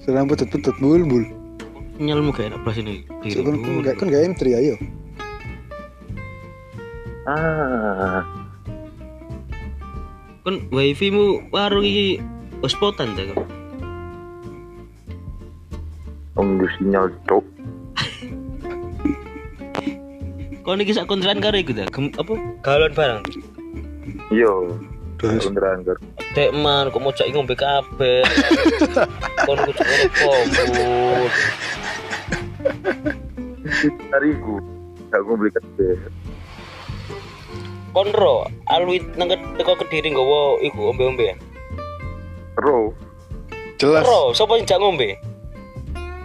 [0.00, 1.28] Sedang putut-putut bul-bul.
[2.00, 3.04] Nyalmu gak enak belas ini.
[3.20, 4.74] Cuk, Kon kon gak kon gak entry ayo.
[7.28, 8.24] ah
[10.40, 12.16] Kon wifi mu warung iki
[12.64, 13.28] hotspotan ta
[16.40, 16.56] kon?
[16.56, 17.44] Tunggu sinyal cok
[20.64, 21.88] Kon iki sak kontrakan karo iku ta?
[21.88, 22.32] Apa?
[22.60, 23.22] Galon barang.
[24.28, 24.76] Yo
[25.16, 25.96] Terus Teranggar.
[26.36, 28.24] Dek man, kok mau cak ngombe kabeh.
[29.44, 31.30] Kon kudu ngono kombur.
[34.12, 34.54] Hari iku
[35.12, 35.96] gak ngombli kabeh.
[37.92, 41.36] Kon ro, alwi nang teko Kediri nggawa iku ombe-ombe.
[42.60, 42.92] Ro.
[43.80, 44.04] jelas.
[44.04, 45.16] Ro, sapa sing jak ngombe?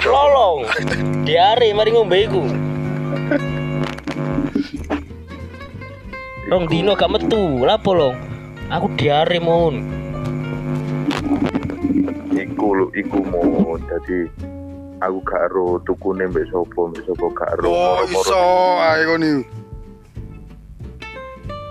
[0.05, 0.69] Lolong.
[1.25, 2.41] Diare mari ngombe iku.
[6.45, 8.15] Rong dino gak metu, lapo long?
[8.69, 9.81] Aku diare mon.
[12.37, 14.29] Iku lu iku mau jadi
[15.01, 18.41] aku gak ro tukune mbek sapa mbek sapa gak ro Oh, iso
[18.81, 19.41] ae iku.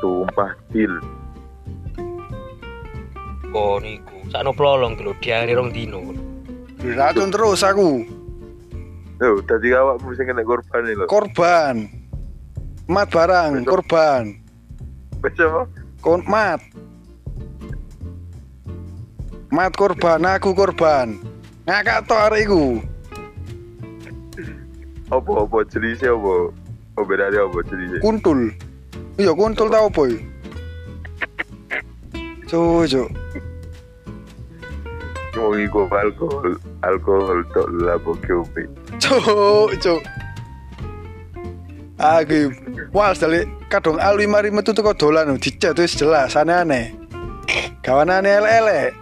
[0.03, 0.91] sumpah til
[3.55, 6.03] Oh niku, sakno plolong lho diare rong dino.
[6.83, 8.14] Racun terus aku.
[9.23, 11.07] Yo, tadi awakmu sing kena korban lho.
[11.07, 11.87] Korban.
[12.91, 14.37] Mat barang, korban.
[15.23, 15.71] Wes apa?
[16.03, 16.61] Kon mat.
[19.55, 21.17] Mat korban, aku korban.
[21.65, 22.65] Ngakak to arek iku.
[25.09, 26.53] Apa apa jenisnya apa?
[26.99, 27.63] Oh bedanya apa?
[28.03, 28.51] Kuntul.
[29.15, 30.19] Iya, kuntul tau apa iki?
[32.51, 33.09] Cuk.
[35.35, 38.84] Mau iku alkohol, alkohol tok lah bokopi.
[39.05, 40.01] Cuk, cuk.
[42.01, 42.49] Aku
[42.97, 46.97] wal dali kadung alwi mari metu teko dolan dicet wis jelas aneh-aneh.
[47.85, 48.97] Kawanane elek-elek.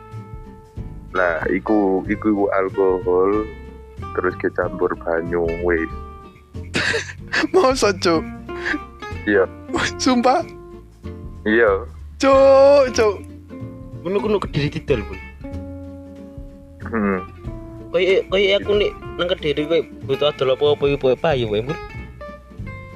[1.15, 3.47] Lah, iku iku iku alkohol
[4.19, 5.87] terus kecampur banyu wes.
[7.55, 8.23] Mosok cuk.
[9.23, 9.47] Iya,
[10.03, 10.43] Sumpah,
[11.47, 11.87] iya.
[12.19, 13.15] cuk, cuk.
[14.03, 15.21] Ngono kuno Kediri didol, Bun.
[16.91, 17.23] Hmm.
[17.93, 21.77] Kayak kayak aku nih nang Kediri kowe butuh adol apa-apa iku pokoke payu wae, Bun.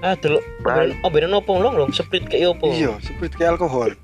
[0.01, 0.41] Adol.
[0.65, 0.97] Payu.
[1.05, 2.73] Oh, beda nopo long long sprit kayak opo?
[2.73, 3.93] Iya, sprite kayak alkohol.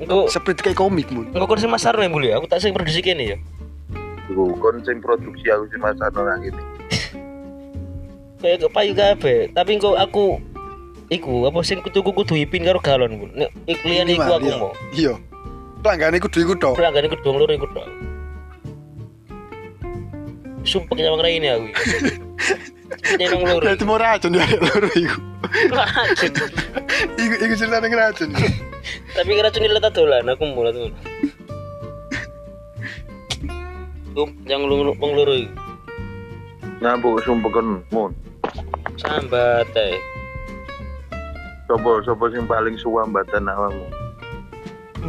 [0.00, 1.24] Engko Sprite kayak komik mun.
[1.32, 2.36] engko kon sing masar nih, Bun ya.
[2.36, 3.36] Aku tak sing produksi kene ya.
[4.28, 6.62] Iku kon sing produksi aku sing masakno nang kene.
[8.44, 10.40] Kayak payu kabeh, tapi engko aku
[11.08, 13.30] iku apa sing kudu kudu hipin karo galon, Bun.
[13.36, 14.56] Nek iklian iku aku Iya.
[14.56, 14.72] mau.
[14.92, 15.14] Iya.
[15.80, 16.74] Pelanggan iku iku tok.
[16.76, 17.88] Pelanggan iku dong loro iku tok.
[20.66, 21.68] Sumpah nyawang rai ini aku.
[23.22, 23.62] Nang loro.
[23.62, 25.18] Berarti mau racun ya loro iku.
[25.70, 26.32] Racun.
[27.22, 28.30] Iku iku ceritane ngeracun.
[29.16, 30.90] Tapi racun ini letak dolan aku mulai tuh.
[34.16, 35.54] Tuh, yang lu wong loro iku.
[36.82, 38.10] Nyambuk sumpah kon mun.
[38.98, 39.98] Sambat eh.
[41.66, 43.86] Sopo sopo sing paling suambatan awakmu?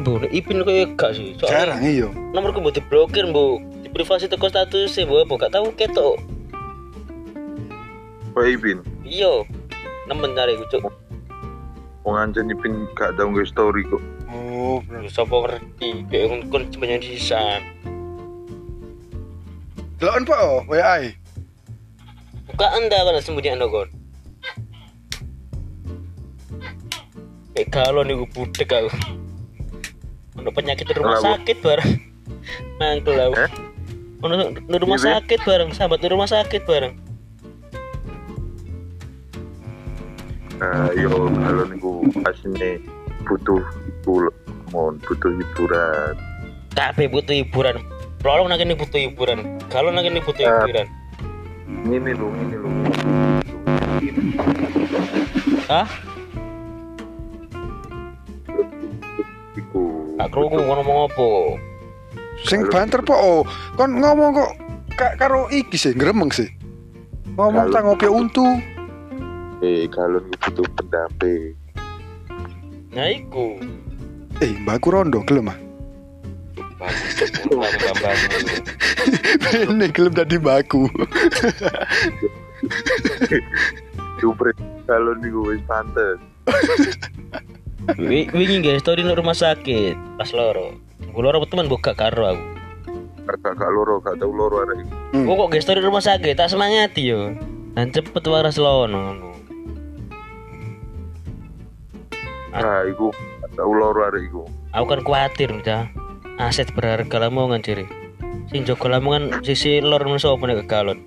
[0.05, 1.33] Bu, nek ipin koyo gak sih.
[1.41, 2.09] Jarang iya.
[2.33, 3.57] nomorku mbok diblokir, Bu.
[3.97, 6.21] Privasi teko status Bu, apa gak tahu ketok.
[8.37, 8.85] Kok Ipin?
[9.01, 9.41] Iya.
[10.05, 10.85] Nemen cari cuk.
[12.05, 13.97] Wong anjen Ipin gak tau nge story kok.
[14.29, 17.65] Oh, sapa ngerti, kayak kon kon sebanyak sisan.
[19.97, 21.17] Delokon po oh, WA.
[22.53, 23.89] Buka anda kalau sembunyi anda kon.
[27.57, 28.93] Kayak kalau nih gue budek aku.
[30.37, 31.41] Ono penyakit rumah Kenapa?
[31.41, 31.93] sakit bareng.
[32.77, 33.41] Mangkel aku.
[33.41, 33.66] Eh?
[34.17, 35.13] Ono di rumah Iya, Be?
[35.21, 36.93] sakit bareng, sahabat di rumah sakit bareng.
[40.57, 41.91] Nah, yo kalau niku
[42.25, 42.81] asine
[43.29, 43.61] butuh
[44.01, 44.33] iku
[44.73, 46.17] mon butuh hiburan.
[46.73, 47.77] Tapi butuh hiburan.
[48.17, 49.61] Prolong nang ini butuh hiburan.
[49.69, 50.49] Kalau nang ini butuh Eh.
[50.49, 50.87] hiburan.
[51.85, 52.69] Ini lu, ini lu.
[60.27, 61.27] Krungu ngono ngomong apa?
[62.45, 63.41] Sing banter po oh.
[63.73, 64.51] Kon ngomong kok
[64.93, 66.49] ka karo iki sih gremeng sih.
[67.33, 68.45] Ngomong tak ngopi untu.
[69.61, 71.57] Eh, kalau butuh pendamping.
[72.93, 73.57] Nah iku.
[74.37, 75.57] Eh, mbakku rondo gelem ah.
[79.69, 80.85] Ini gelem dadi mbakku.
[84.21, 86.21] Jupret kalau niku wis pantes.
[87.97, 90.73] Wi- Wingi guys, story di rumah sakit pas loro.
[91.17, 92.45] Gue loro teman buka karo aku.
[93.25, 94.93] Kakak gak loro, gak tau loro arek iki.
[95.17, 95.25] Hmm.
[95.25, 97.33] Gue kok guys story di rumah sakit, tak semangati yo.
[97.73, 99.17] Dan cepet waras lono.
[99.17, 99.29] ngono.
[102.53, 104.45] Ah, iku gak tau loro arek iku.
[104.77, 105.89] Aku kan khawatir cah.
[106.37, 107.89] Aset berharga lamongan ciri.
[108.53, 111.01] Sing jaga lamongan sisi lor men sapa nek galon.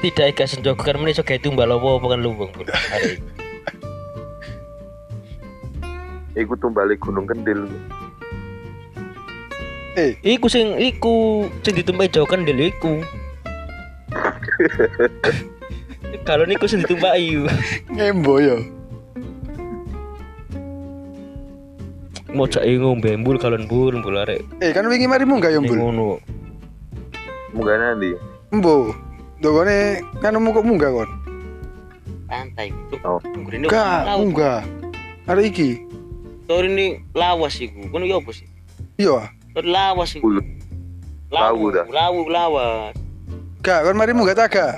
[0.00, 2.48] Tidak ikas senjogo kan meneh iso gawe tumbal apa kan luwung.
[2.64, 3.20] Hari
[6.32, 7.68] Iku tumbali Gunung Kendil.
[9.92, 13.04] Eh, Iku sing iku sing ditumpai Jawa Kendil iku.
[16.12, 17.44] iku Kalau niku sing ditumpaki.
[17.92, 18.56] Ngembo yo.
[22.32, 24.40] Mau cak ngombe mbul kalon mbul mbul arek.
[24.64, 25.78] Eh kan wingi mari munggah yo, Ning Mbul.
[25.84, 26.10] ngono.
[27.52, 28.16] Munggah nanti.
[28.56, 28.96] Mbo.
[29.44, 31.10] Dogone kan mau kok munggah kon.
[32.24, 32.72] Pantai.
[33.04, 33.20] Oh.
[33.52, 34.64] Enggak, munggah.
[35.28, 35.91] Hari iki.
[36.46, 37.88] Sore ini lawas iku.
[37.90, 38.46] Kono yo apa sih?
[38.98, 39.30] Iya.
[39.54, 40.26] Sore lawas iku.
[40.28, 40.42] Ulu.
[41.32, 41.84] Lawu dah.
[41.88, 42.92] Lawu lawas.
[43.62, 44.74] Gak, kon mari tak gak?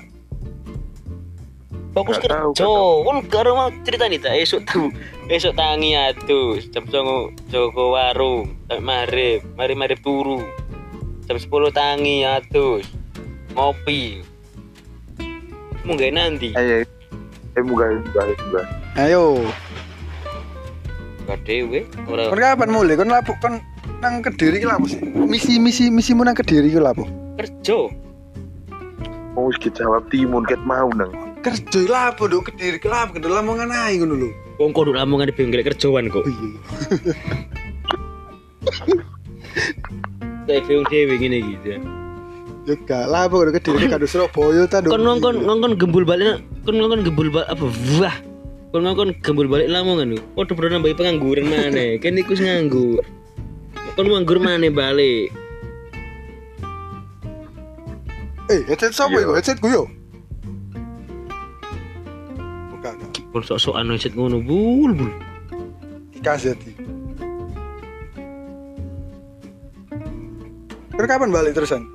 [1.95, 2.67] Fokus Nggak tahu, kerja.
[3.07, 4.91] Kon karo mau cerita nih tak esok tuh.
[5.31, 10.43] Esok tangi atus jam 09.00 Joko warung sampai marip, mari marip turu.
[11.31, 12.85] Jam 10 tangi atus.
[13.55, 14.27] Ngopi.
[15.87, 16.51] Munggah nanti.
[16.59, 16.83] Ayo.
[17.55, 18.67] Eh munggah munggah munggah.
[18.99, 19.39] Ayo.
[21.25, 21.89] Gak dewe.
[22.05, 22.97] Ora Kon kapan mulai?
[23.01, 23.61] Kon lapo kon
[24.05, 25.01] nang Kediri ki lapo sih?
[25.01, 27.09] Misi misi misimu nang Kediri ki lapo?
[27.41, 27.91] kerja.
[29.35, 31.11] Mau kita jawab timun ket mau nang.
[31.41, 34.29] Kerja lapo do Kediri ki lapo kendel lamongan ae ngono lho.
[34.61, 36.23] Wong kok nduk lamongan di bengkel kerjaan kok.
[36.23, 36.51] Oh iya.
[40.45, 41.81] Kayak film dewe ngene gitu.
[42.69, 44.93] Yo gak lapo Kediri kado Surabaya ta do.
[44.93, 47.65] Kon ngongkon ngongkon gembul balik kon ngongkon gembul balik apa
[47.97, 48.17] wah.
[48.75, 50.21] Kon ngongkon gembul balik lamongan lho.
[50.35, 51.95] Padha bro nambahi pengangguran maneh.
[52.03, 53.07] Kan iku sing nganggur.
[53.95, 55.31] Kon nganggur maneh balik.
[58.51, 59.31] Eh, headset sapa Iya.
[59.31, 59.33] iku?
[59.39, 59.87] Headset ku yo.
[62.75, 62.95] Bukan.
[63.31, 65.13] Kon sok-sokan headset ngono bul bul.
[66.11, 66.75] Dikasih hati.
[70.99, 71.87] Kira kapan balik terusan?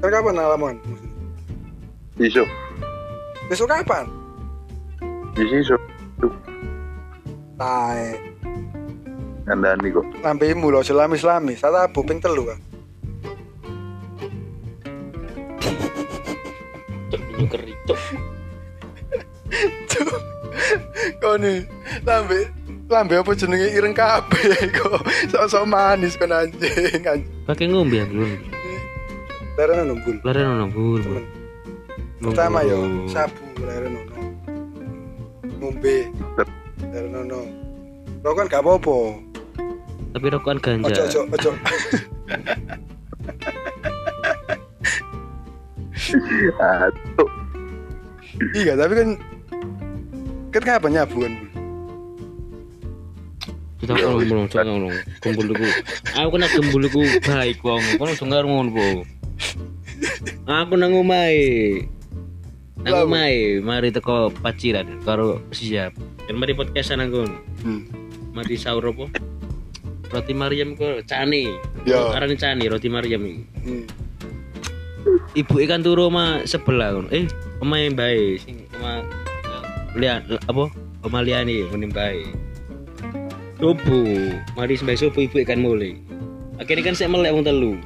[0.00, 0.80] Kira kapan Lamongan?
[2.16, 2.48] Iso.
[3.52, 4.08] Besok kapan?
[6.22, 6.30] Iso.
[7.58, 8.14] Tae.
[9.50, 10.06] Ngandani kok.
[10.22, 11.58] Lambemu lho selami-selami.
[11.58, 12.58] Sata ping telu kan.
[17.34, 18.00] Nyukeri cok.
[21.18, 21.66] Kau nih
[22.06, 22.50] lambe
[22.86, 27.30] lambe apa jenenge ireng kabeh kok sok-sok manis kan anjing anjing.
[27.46, 28.30] Pakai ngombe ya belum.
[29.58, 30.16] Darah numpul.
[30.22, 31.02] Laren ono bul.
[31.02, 31.02] bul.
[31.02, 31.24] Temen.
[32.22, 32.78] Pertama yo
[33.10, 34.11] sabu nono.
[35.62, 36.10] Ngombe.
[36.90, 37.46] Darah nono.
[38.26, 38.98] Rokok kan gak apa-apa.
[40.10, 41.06] Tapi rokokan ganja.
[41.06, 41.50] Ojo ojo ojo.
[46.58, 47.30] Aduh.
[48.58, 49.08] Iya, tapi kan
[50.50, 51.30] kan kapan nyabu kan?
[51.30, 51.50] Bul?
[53.82, 55.66] Kita kalau ngomong cok ngomong gembul iku.
[56.18, 57.82] Aku kena gembul iku baik wong.
[57.98, 58.86] Kono dengar ngono po.
[60.46, 61.86] Aku nang omahe.
[62.82, 65.94] Nang omahe, mari teko paciran karo siap.
[66.26, 67.38] Dan mari podcastan nang kono.
[67.62, 67.86] Hmm.
[68.34, 69.06] Mari sahur apa?
[70.10, 71.46] Roti Maryam kok cani.
[71.86, 72.10] Ya.
[72.10, 73.42] Arane cani roti Maryam iki.
[73.62, 73.84] Hmm.
[75.38, 77.08] Ibu ikan turu oma sebelah ngono.
[77.14, 77.30] Eh,
[77.62, 79.06] omahe bae sing oma
[79.94, 80.66] lihat apa?
[81.06, 82.26] Oma liyane muni bae.
[83.62, 85.94] Subuh, mari sampai subuh ibu ikan mulai.
[86.58, 87.78] Akhirnya kan saya melek wong telu.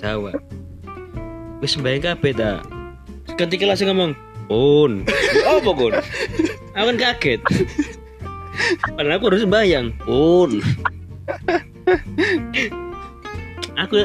[0.00, 0.32] Jawa.
[1.60, 2.64] Wis sembahyang kabeh ta.
[3.38, 4.12] Ketika langsung ngomong,
[4.46, 5.92] "Pun." Ya Apa kon?
[6.76, 7.40] Aku kan kaget.
[8.96, 9.86] Padahal aku harus sembahyang.
[10.04, 10.60] Pun.
[13.82, 13.96] aku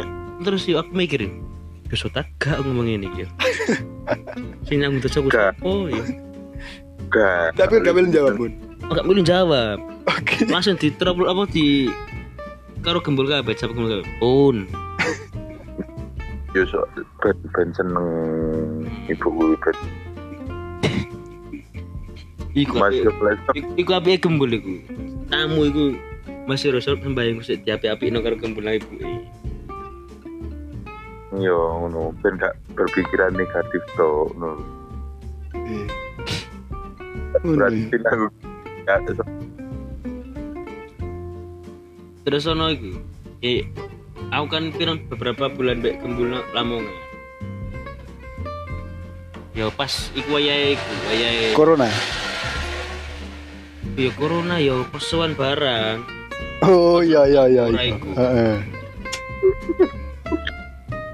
[0.44, 1.44] terus yuk aku mikirin.
[1.88, 3.32] Besok tak gak ngomong ini gitu.
[4.68, 5.32] Sing nanggung terus aku.
[5.64, 6.04] Oh iya.
[7.08, 7.56] Gak.
[7.56, 8.52] Tapi gak belum jawab pun.
[8.88, 9.80] Oh, gak boleh jawab.
[10.52, 11.88] Langsung di trouble apa di
[12.88, 14.56] karo gembul kabeh jawab gembul kabeh pun
[16.58, 16.82] Yo so
[17.22, 18.08] ben, ben seneng
[19.06, 19.30] ibu
[19.62, 19.78] ben.
[22.58, 24.74] Iku masih api laptop iku- api gembul iku?
[25.30, 25.94] Tamu iku
[26.50, 28.90] masih rasa sembayang sik diapi-api no karo gembul nang ibu
[31.38, 32.18] yo ngono.
[32.26, 34.58] Ben gak berpikiran negatif to ngono.
[37.46, 38.10] Ngono Berarti ya.
[38.10, 38.26] aku
[38.90, 39.00] gak
[42.26, 42.98] terus ono iku
[43.46, 43.62] eh
[44.30, 46.96] aku kan pirang beberapa bulan gembul nang Lamongan
[49.52, 51.90] ya pas iku wayahe iku wayahe Corona.
[53.98, 55.98] ya corona ya persoalan barang
[56.58, 57.64] Oh iya iya iya.
[57.70, 57.98] Iya.
[58.18, 58.56] Heeh.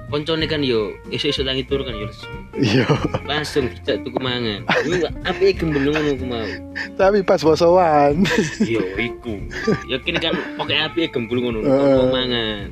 [0.08, 2.08] koncone kan yo isu-isu langit turun kan yo
[2.54, 2.86] Iya.
[3.26, 6.46] langsung tidak tuku mangan lu api gembel ngono ku mau
[6.94, 8.22] Tapi pas posoan.
[8.62, 9.42] yo iku
[9.84, 12.08] yakin kan pakai api gembel ngono uh.
[12.08, 12.70] mangan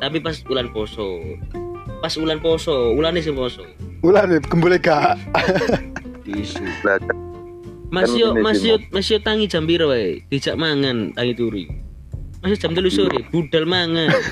[0.00, 1.20] tapi pas bulan poso.
[2.00, 3.62] Pas bulan poso ulane sing poso.
[4.00, 5.20] Ulan kembali gak.
[6.24, 6.64] isu.
[7.90, 10.24] Masih masih masih yo tangi jam piro wae?
[10.32, 11.66] Dijak mangan tangi turi.
[12.40, 14.08] Masih jam 3 sore budal mangan.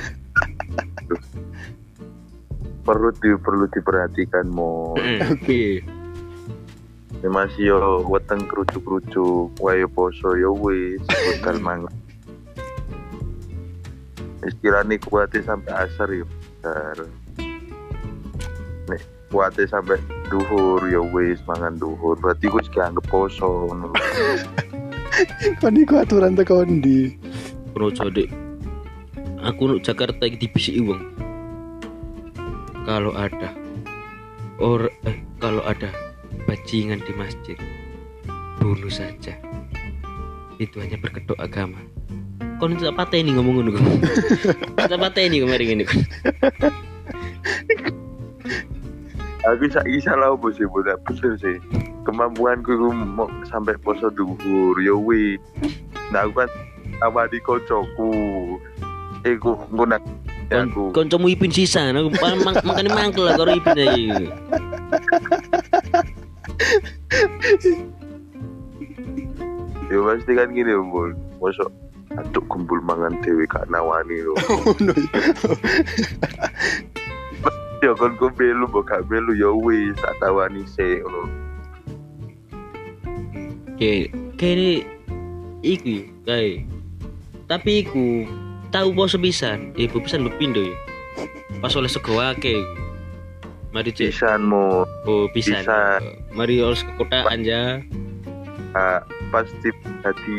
[2.89, 5.85] Perlu di perlu diperhatikan mo oke.
[7.21, 11.93] Ya masih yo weteng kerucuk-kerucuk, wae poso yo wis bekal mangan.
[14.47, 16.27] Istilahnya kuatnya sampai asar yo.
[16.63, 17.09] Asar.
[18.87, 19.99] Nek kuatnya sampai
[20.31, 22.15] duhur yo wis mangan duhur.
[22.23, 23.71] Berarti gue juga anggap poso.
[23.71, 23.91] ngono.
[25.59, 27.19] Kon iku aturan teko ndi?
[27.75, 28.31] Bro Dek.
[29.43, 31.03] Aku nuk Jakarta iki dibisiki wong.
[32.87, 33.55] Kalau ada
[34.59, 35.91] or eh kalau ada
[36.47, 37.59] bajingan di masjid
[38.59, 39.39] bunuh saja.
[40.59, 41.79] Itu hanya berkedok agama.
[42.59, 43.87] Kon tak pateni ngomong ngono kon.
[44.91, 45.85] Tak pateni kemarin ini.
[49.47, 51.57] Aku bisa bisa lah apa sih budak bener sih.
[52.03, 55.39] Kemampuanku iku mau sampai poso duhur yo wis.
[56.11, 56.51] Nah aku kan
[56.99, 58.11] sama di kocoku.
[59.23, 60.03] Iku nggunak
[60.51, 60.91] aku.
[60.91, 64.07] Kancamu ipin sisa, aku mang- makane mangkel lah karo ipin ae.
[69.89, 71.15] Ya pasti kan gini Bol.
[71.39, 71.71] Mosok
[72.19, 74.35] aduh kumpul mangan dewe kak nawani lo.
[74.43, 74.93] Ngono.
[77.79, 81.23] ya kon ku belu mbok gak belu ya wis tak tawani sik ngono.
[83.79, 84.83] Oke, kene
[85.63, 86.67] iku kae.
[87.47, 88.27] Tapi iku
[88.75, 90.75] tahu poso pisan, ibu pisan lu pindo ya.
[91.63, 92.59] Pas oleh sego akeh.
[93.71, 94.11] Mari cek.
[94.11, 95.63] Pisanmu Oh, pisan.
[95.63, 96.03] Pisan.
[96.35, 97.79] Mari harus ke kotaan ya.
[98.75, 99.01] ah,
[99.31, 99.71] pasti
[100.03, 100.39] tadi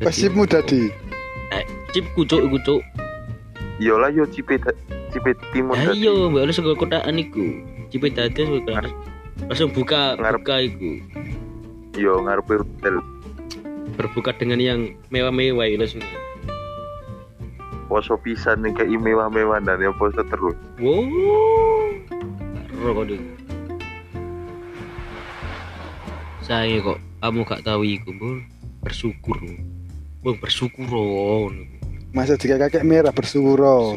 [0.00, 0.92] Pasipmu dadi.
[1.94, 2.82] Cip kucuk iku cuk.
[3.76, 4.56] yo lah yo cipe
[5.12, 6.00] cipe timun Ayo, tadi.
[6.00, 7.44] iya, mbak harus ke kotaan iku.
[7.88, 8.44] Cipe dadi
[9.48, 10.40] langsung buka Ngarep.
[10.40, 10.90] buka iku.
[11.96, 13.00] Yo ngarepe hotel
[13.96, 16.04] Berbuka dengan yang mewah-mewah ya langsung.
[17.86, 20.58] poso pisan nih kayak mewah-mewah dan ya poso terus.
[20.76, 21.06] Wow.
[22.68, 23.22] Karo kok Dik.
[26.42, 28.36] Saya kok kamu gak tahu iku, Bul.
[28.82, 29.38] Bersyukur.
[30.24, 31.52] Bung bersyukur oh.
[32.10, 33.60] Masa jika kakek merah bersyukur.
[33.60, 33.94] oh.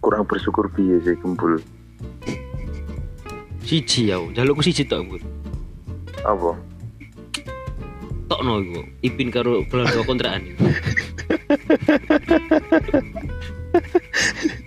[0.00, 1.60] Kurang bersyukur piye sih kumpul.
[3.60, 5.20] Siji ya, jalukku siji tok, Bul.
[6.24, 6.56] Apa?
[8.26, 8.80] Tokno iku.
[9.04, 10.42] Ipin karo belanja kontrakan.
[10.48, 10.64] iku.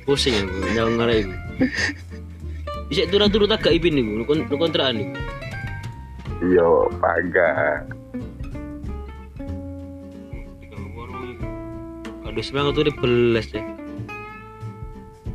[0.07, 1.33] Pusing aku nyawang ngarep iku.
[2.87, 5.13] Bisa turut-turut agak ipin iku, lu kon- lu kontrakan iku.
[6.45, 7.81] Yo bangga.
[12.33, 13.61] Aduh semangat tuh belas ya.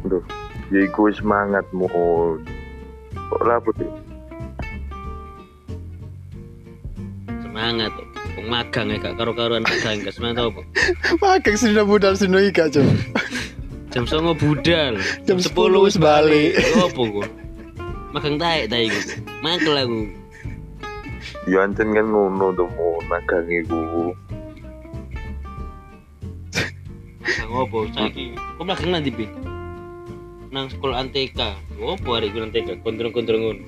[0.03, 0.18] Duh,
[0.74, 1.86] ya iku semangatmu.
[3.14, 3.86] Kok laput ya?
[7.38, 8.07] Semangat tuh.
[8.51, 10.62] Magang ya gak karo-karuan magang gak semangat apa.
[11.22, 12.82] Magang sudah budal sino ika, Cuk.
[13.94, 14.99] Jam 09 budal.
[15.22, 16.59] Jam 10 wis balik.
[16.82, 17.30] Apa kok?
[18.11, 19.01] Magang taek taek iku.
[19.38, 20.01] Mangkel aku.
[21.46, 24.11] Ya ancen kan ngono tuh mau magang iku.
[27.39, 28.26] Magang apa saiki?
[28.34, 29.30] Kok magang nanti Bin?
[30.51, 31.55] Nang sekolah Anteka.
[31.78, 32.82] Apa hari iku nang TK?
[32.82, 33.62] Kontrong-kontrong ngono.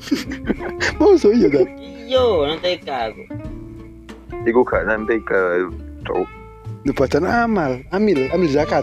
[0.98, 1.66] Masa iya kan?
[1.78, 3.22] Iya, nang TK aku.
[4.42, 5.70] Iku gak nanti ke
[6.02, 6.28] cowok.
[6.82, 8.82] Ini bacaan amal, amil, amil zakat.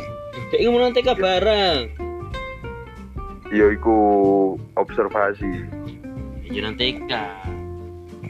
[0.54, 1.80] Dek iku mau nang TK bareng.
[3.52, 3.98] Ya iku
[4.80, 5.68] observasi.
[6.48, 7.12] Iya nang TK.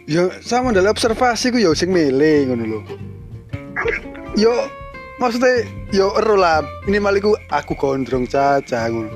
[0.09, 2.81] Ya sama dalam observasi ku ya sing mele ngono lho.
[4.33, 4.65] Yo
[5.17, 9.11] maksudnya yo ero lah minimal iku aku gondrong caca ngono.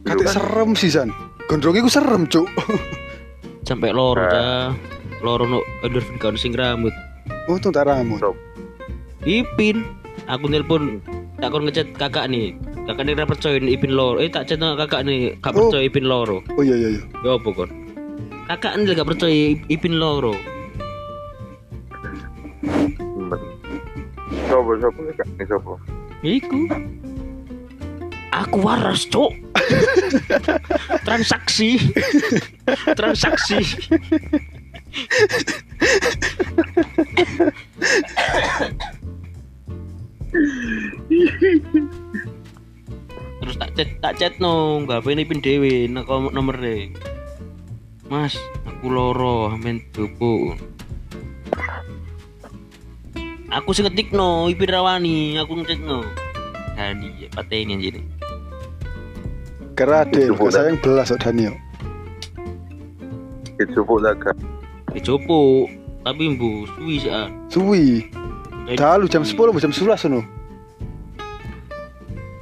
[0.00, 1.08] Yo Kate kan, serem sih san.
[1.46, 2.48] Gondrong iku serem, Cuk.
[3.68, 4.72] Sampai loro dah.
[5.20, 6.92] Loro no endorfin kau sing rambut.
[7.46, 8.18] Untung tak rambut.
[9.28, 9.84] Ipin,
[10.24, 11.04] aku nelpon
[11.36, 12.56] tak kon ngechat kakak nih.
[12.88, 14.18] Kakak nih percaya Ipin loro.
[14.18, 15.68] Eh tak chat kakak nih, gak Oh.
[15.68, 16.40] percaya Ipin loro.
[16.56, 17.02] Oh iya iya iya.
[17.22, 17.70] Ya apa kon?
[18.48, 20.34] Kakak nih gak percaya Ipin loro.
[24.50, 25.78] Sopo sopo nih sopo.
[26.26, 26.66] Iku.
[28.34, 29.30] Aku waras, Cok.
[31.06, 31.78] Transaksi.
[32.98, 33.58] Transaksi.
[43.38, 45.38] Terus tak chat tak chat no, gak apa ini pin
[45.94, 46.90] nak nomor deh.
[48.10, 48.34] Mas,
[48.66, 50.58] aku loro, amen tuku.
[53.50, 56.06] Aku sing ngetik no, ipin rawani, aku ngetik no.
[56.78, 57.98] Dani, pateni anjir.
[59.74, 60.52] Bukan.
[60.52, 61.56] sayang belas kok Daniel.
[63.56, 64.36] Itu sopo lah kan.
[64.92, 65.66] Dicopo,
[66.04, 67.12] tapi mbu suwi sih.
[67.50, 67.86] Suwi.
[68.76, 70.20] Dalu jam 10 jam 11 ngono.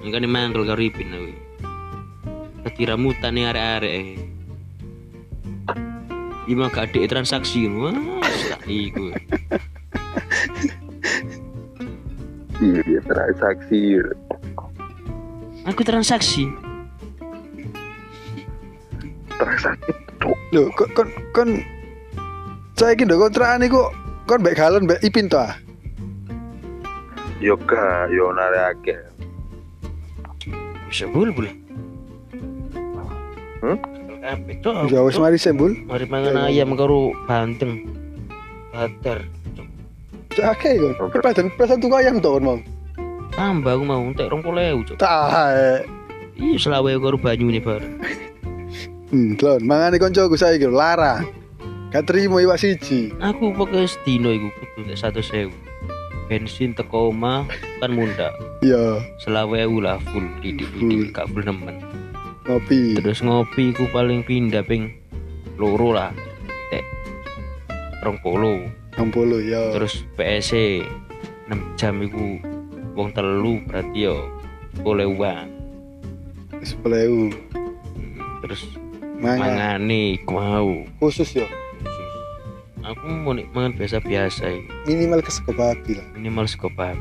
[0.05, 1.33] Enggak nih mangkel karo ipin aku.
[2.69, 3.93] jadi ramutan nih arek-arek.
[3.93, 4.09] eh.
[6.49, 7.93] Ima gak ada transaksi wah
[8.51, 9.13] tak iku.
[12.69, 13.81] Iya, transaksi.
[15.65, 16.45] Aku transaksi.
[19.41, 19.91] Transaksi.
[20.21, 20.37] Cuk.
[20.53, 21.49] Lho, kon kon kon
[22.77, 23.89] saiki ndok kontrakan iku
[24.29, 25.57] kon mbek galon mbek Ipin to ah.
[27.39, 28.35] Yo gak, yo.
[30.91, 31.47] Bisa bulbul.
[33.63, 33.79] Hmm?
[34.61, 34.91] Cok.
[34.91, 35.73] Ya wis mari sembul.
[35.87, 37.87] Mari mangan ayam karo banteng.
[38.75, 39.38] Butter.
[40.45, 40.95] Oke kon.
[40.99, 41.19] Oke.
[41.19, 42.59] Kepadan pesan tuku ayam to kon mau.
[43.35, 44.97] Tambah aku mau entek 20.000 cok.
[44.99, 45.87] Tae.
[46.39, 47.83] Iya selawe karo banyu nih bar.
[49.09, 51.23] Hmm, lon, mangane koncoku saiki Lara.
[51.89, 53.09] Gak terima iwak siji.
[53.19, 55.49] Aku pakai sedino iku kudu nek 100.000.
[56.29, 57.49] Bensin teko omah
[57.81, 58.29] kan munda.
[58.61, 61.81] Iya, Selawe lah full didik-didik gak full nemen.
[62.45, 62.97] ngopi.
[63.01, 64.93] Terus ngopi ku paling pindah ping
[65.57, 66.13] loro lah.
[66.69, 66.85] Tek.
[68.05, 68.61] Rong polo.
[68.99, 69.15] 60
[69.47, 69.63] ya.
[69.73, 70.83] Terus PSC
[71.47, 72.43] 6 jam iku
[72.93, 74.27] wong telu berarti yo
[74.83, 75.47] boleh uang.
[76.59, 77.31] 10.000.
[78.43, 78.63] Terus
[79.19, 79.39] Mangan
[79.79, 80.83] mangane mau.
[80.99, 81.47] khusus ya.
[82.83, 84.49] Aku mau nek mangan biasa-biasa.
[84.85, 86.07] Minimal ke sego babi lah.
[86.15, 86.99] Minimal sego babi.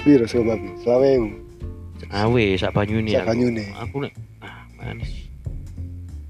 [0.00, 0.68] Piro sego babi?
[0.82, 2.08] 20.000.
[2.10, 3.30] Awe sak banyune Sak aku.
[3.30, 3.64] banyune.
[3.78, 5.28] Aku nek ah manis.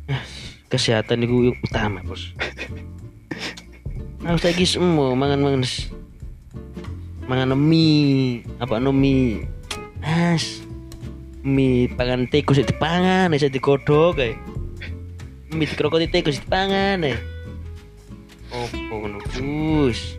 [0.06, 0.20] Ah,
[0.66, 2.30] Kesehatan itu utama, Bos.
[4.30, 5.66] Aku saiki semua mangan-mangan
[7.26, 9.42] mangan mie, apa no mie.
[10.06, 10.62] As.
[11.42, 14.38] Mie pangan tikus itu dipangan, bisa digodhog kae.
[15.50, 17.18] Mie dikrokoti tikus dipangan eh.
[18.54, 20.14] Opo ngono, Gus.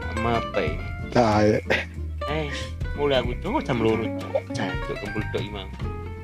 [0.00, 0.86] Sama apa ini?
[1.12, 1.60] Tae.
[2.24, 2.48] Eh,
[2.96, 4.08] mulai aku tuh jam loro
[4.56, 5.68] jancuk kembul tok imang.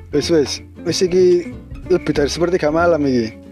[0.09, 0.65] Wis wis.
[0.81, 1.53] Wis iki
[1.93, 3.48] lebih dari sepertiga malam iki.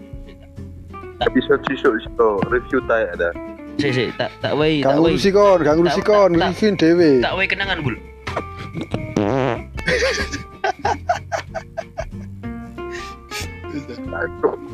[1.18, 3.34] Episode sisuk iso review tae ada.
[3.78, 5.14] Sik sik tak tak wei tak Gak wei.
[5.14, 6.30] ngurusi kon, gak ngurusi Tak- kon,
[6.78, 7.10] dhewe.
[7.22, 7.96] Tak wei kenangan, Bul.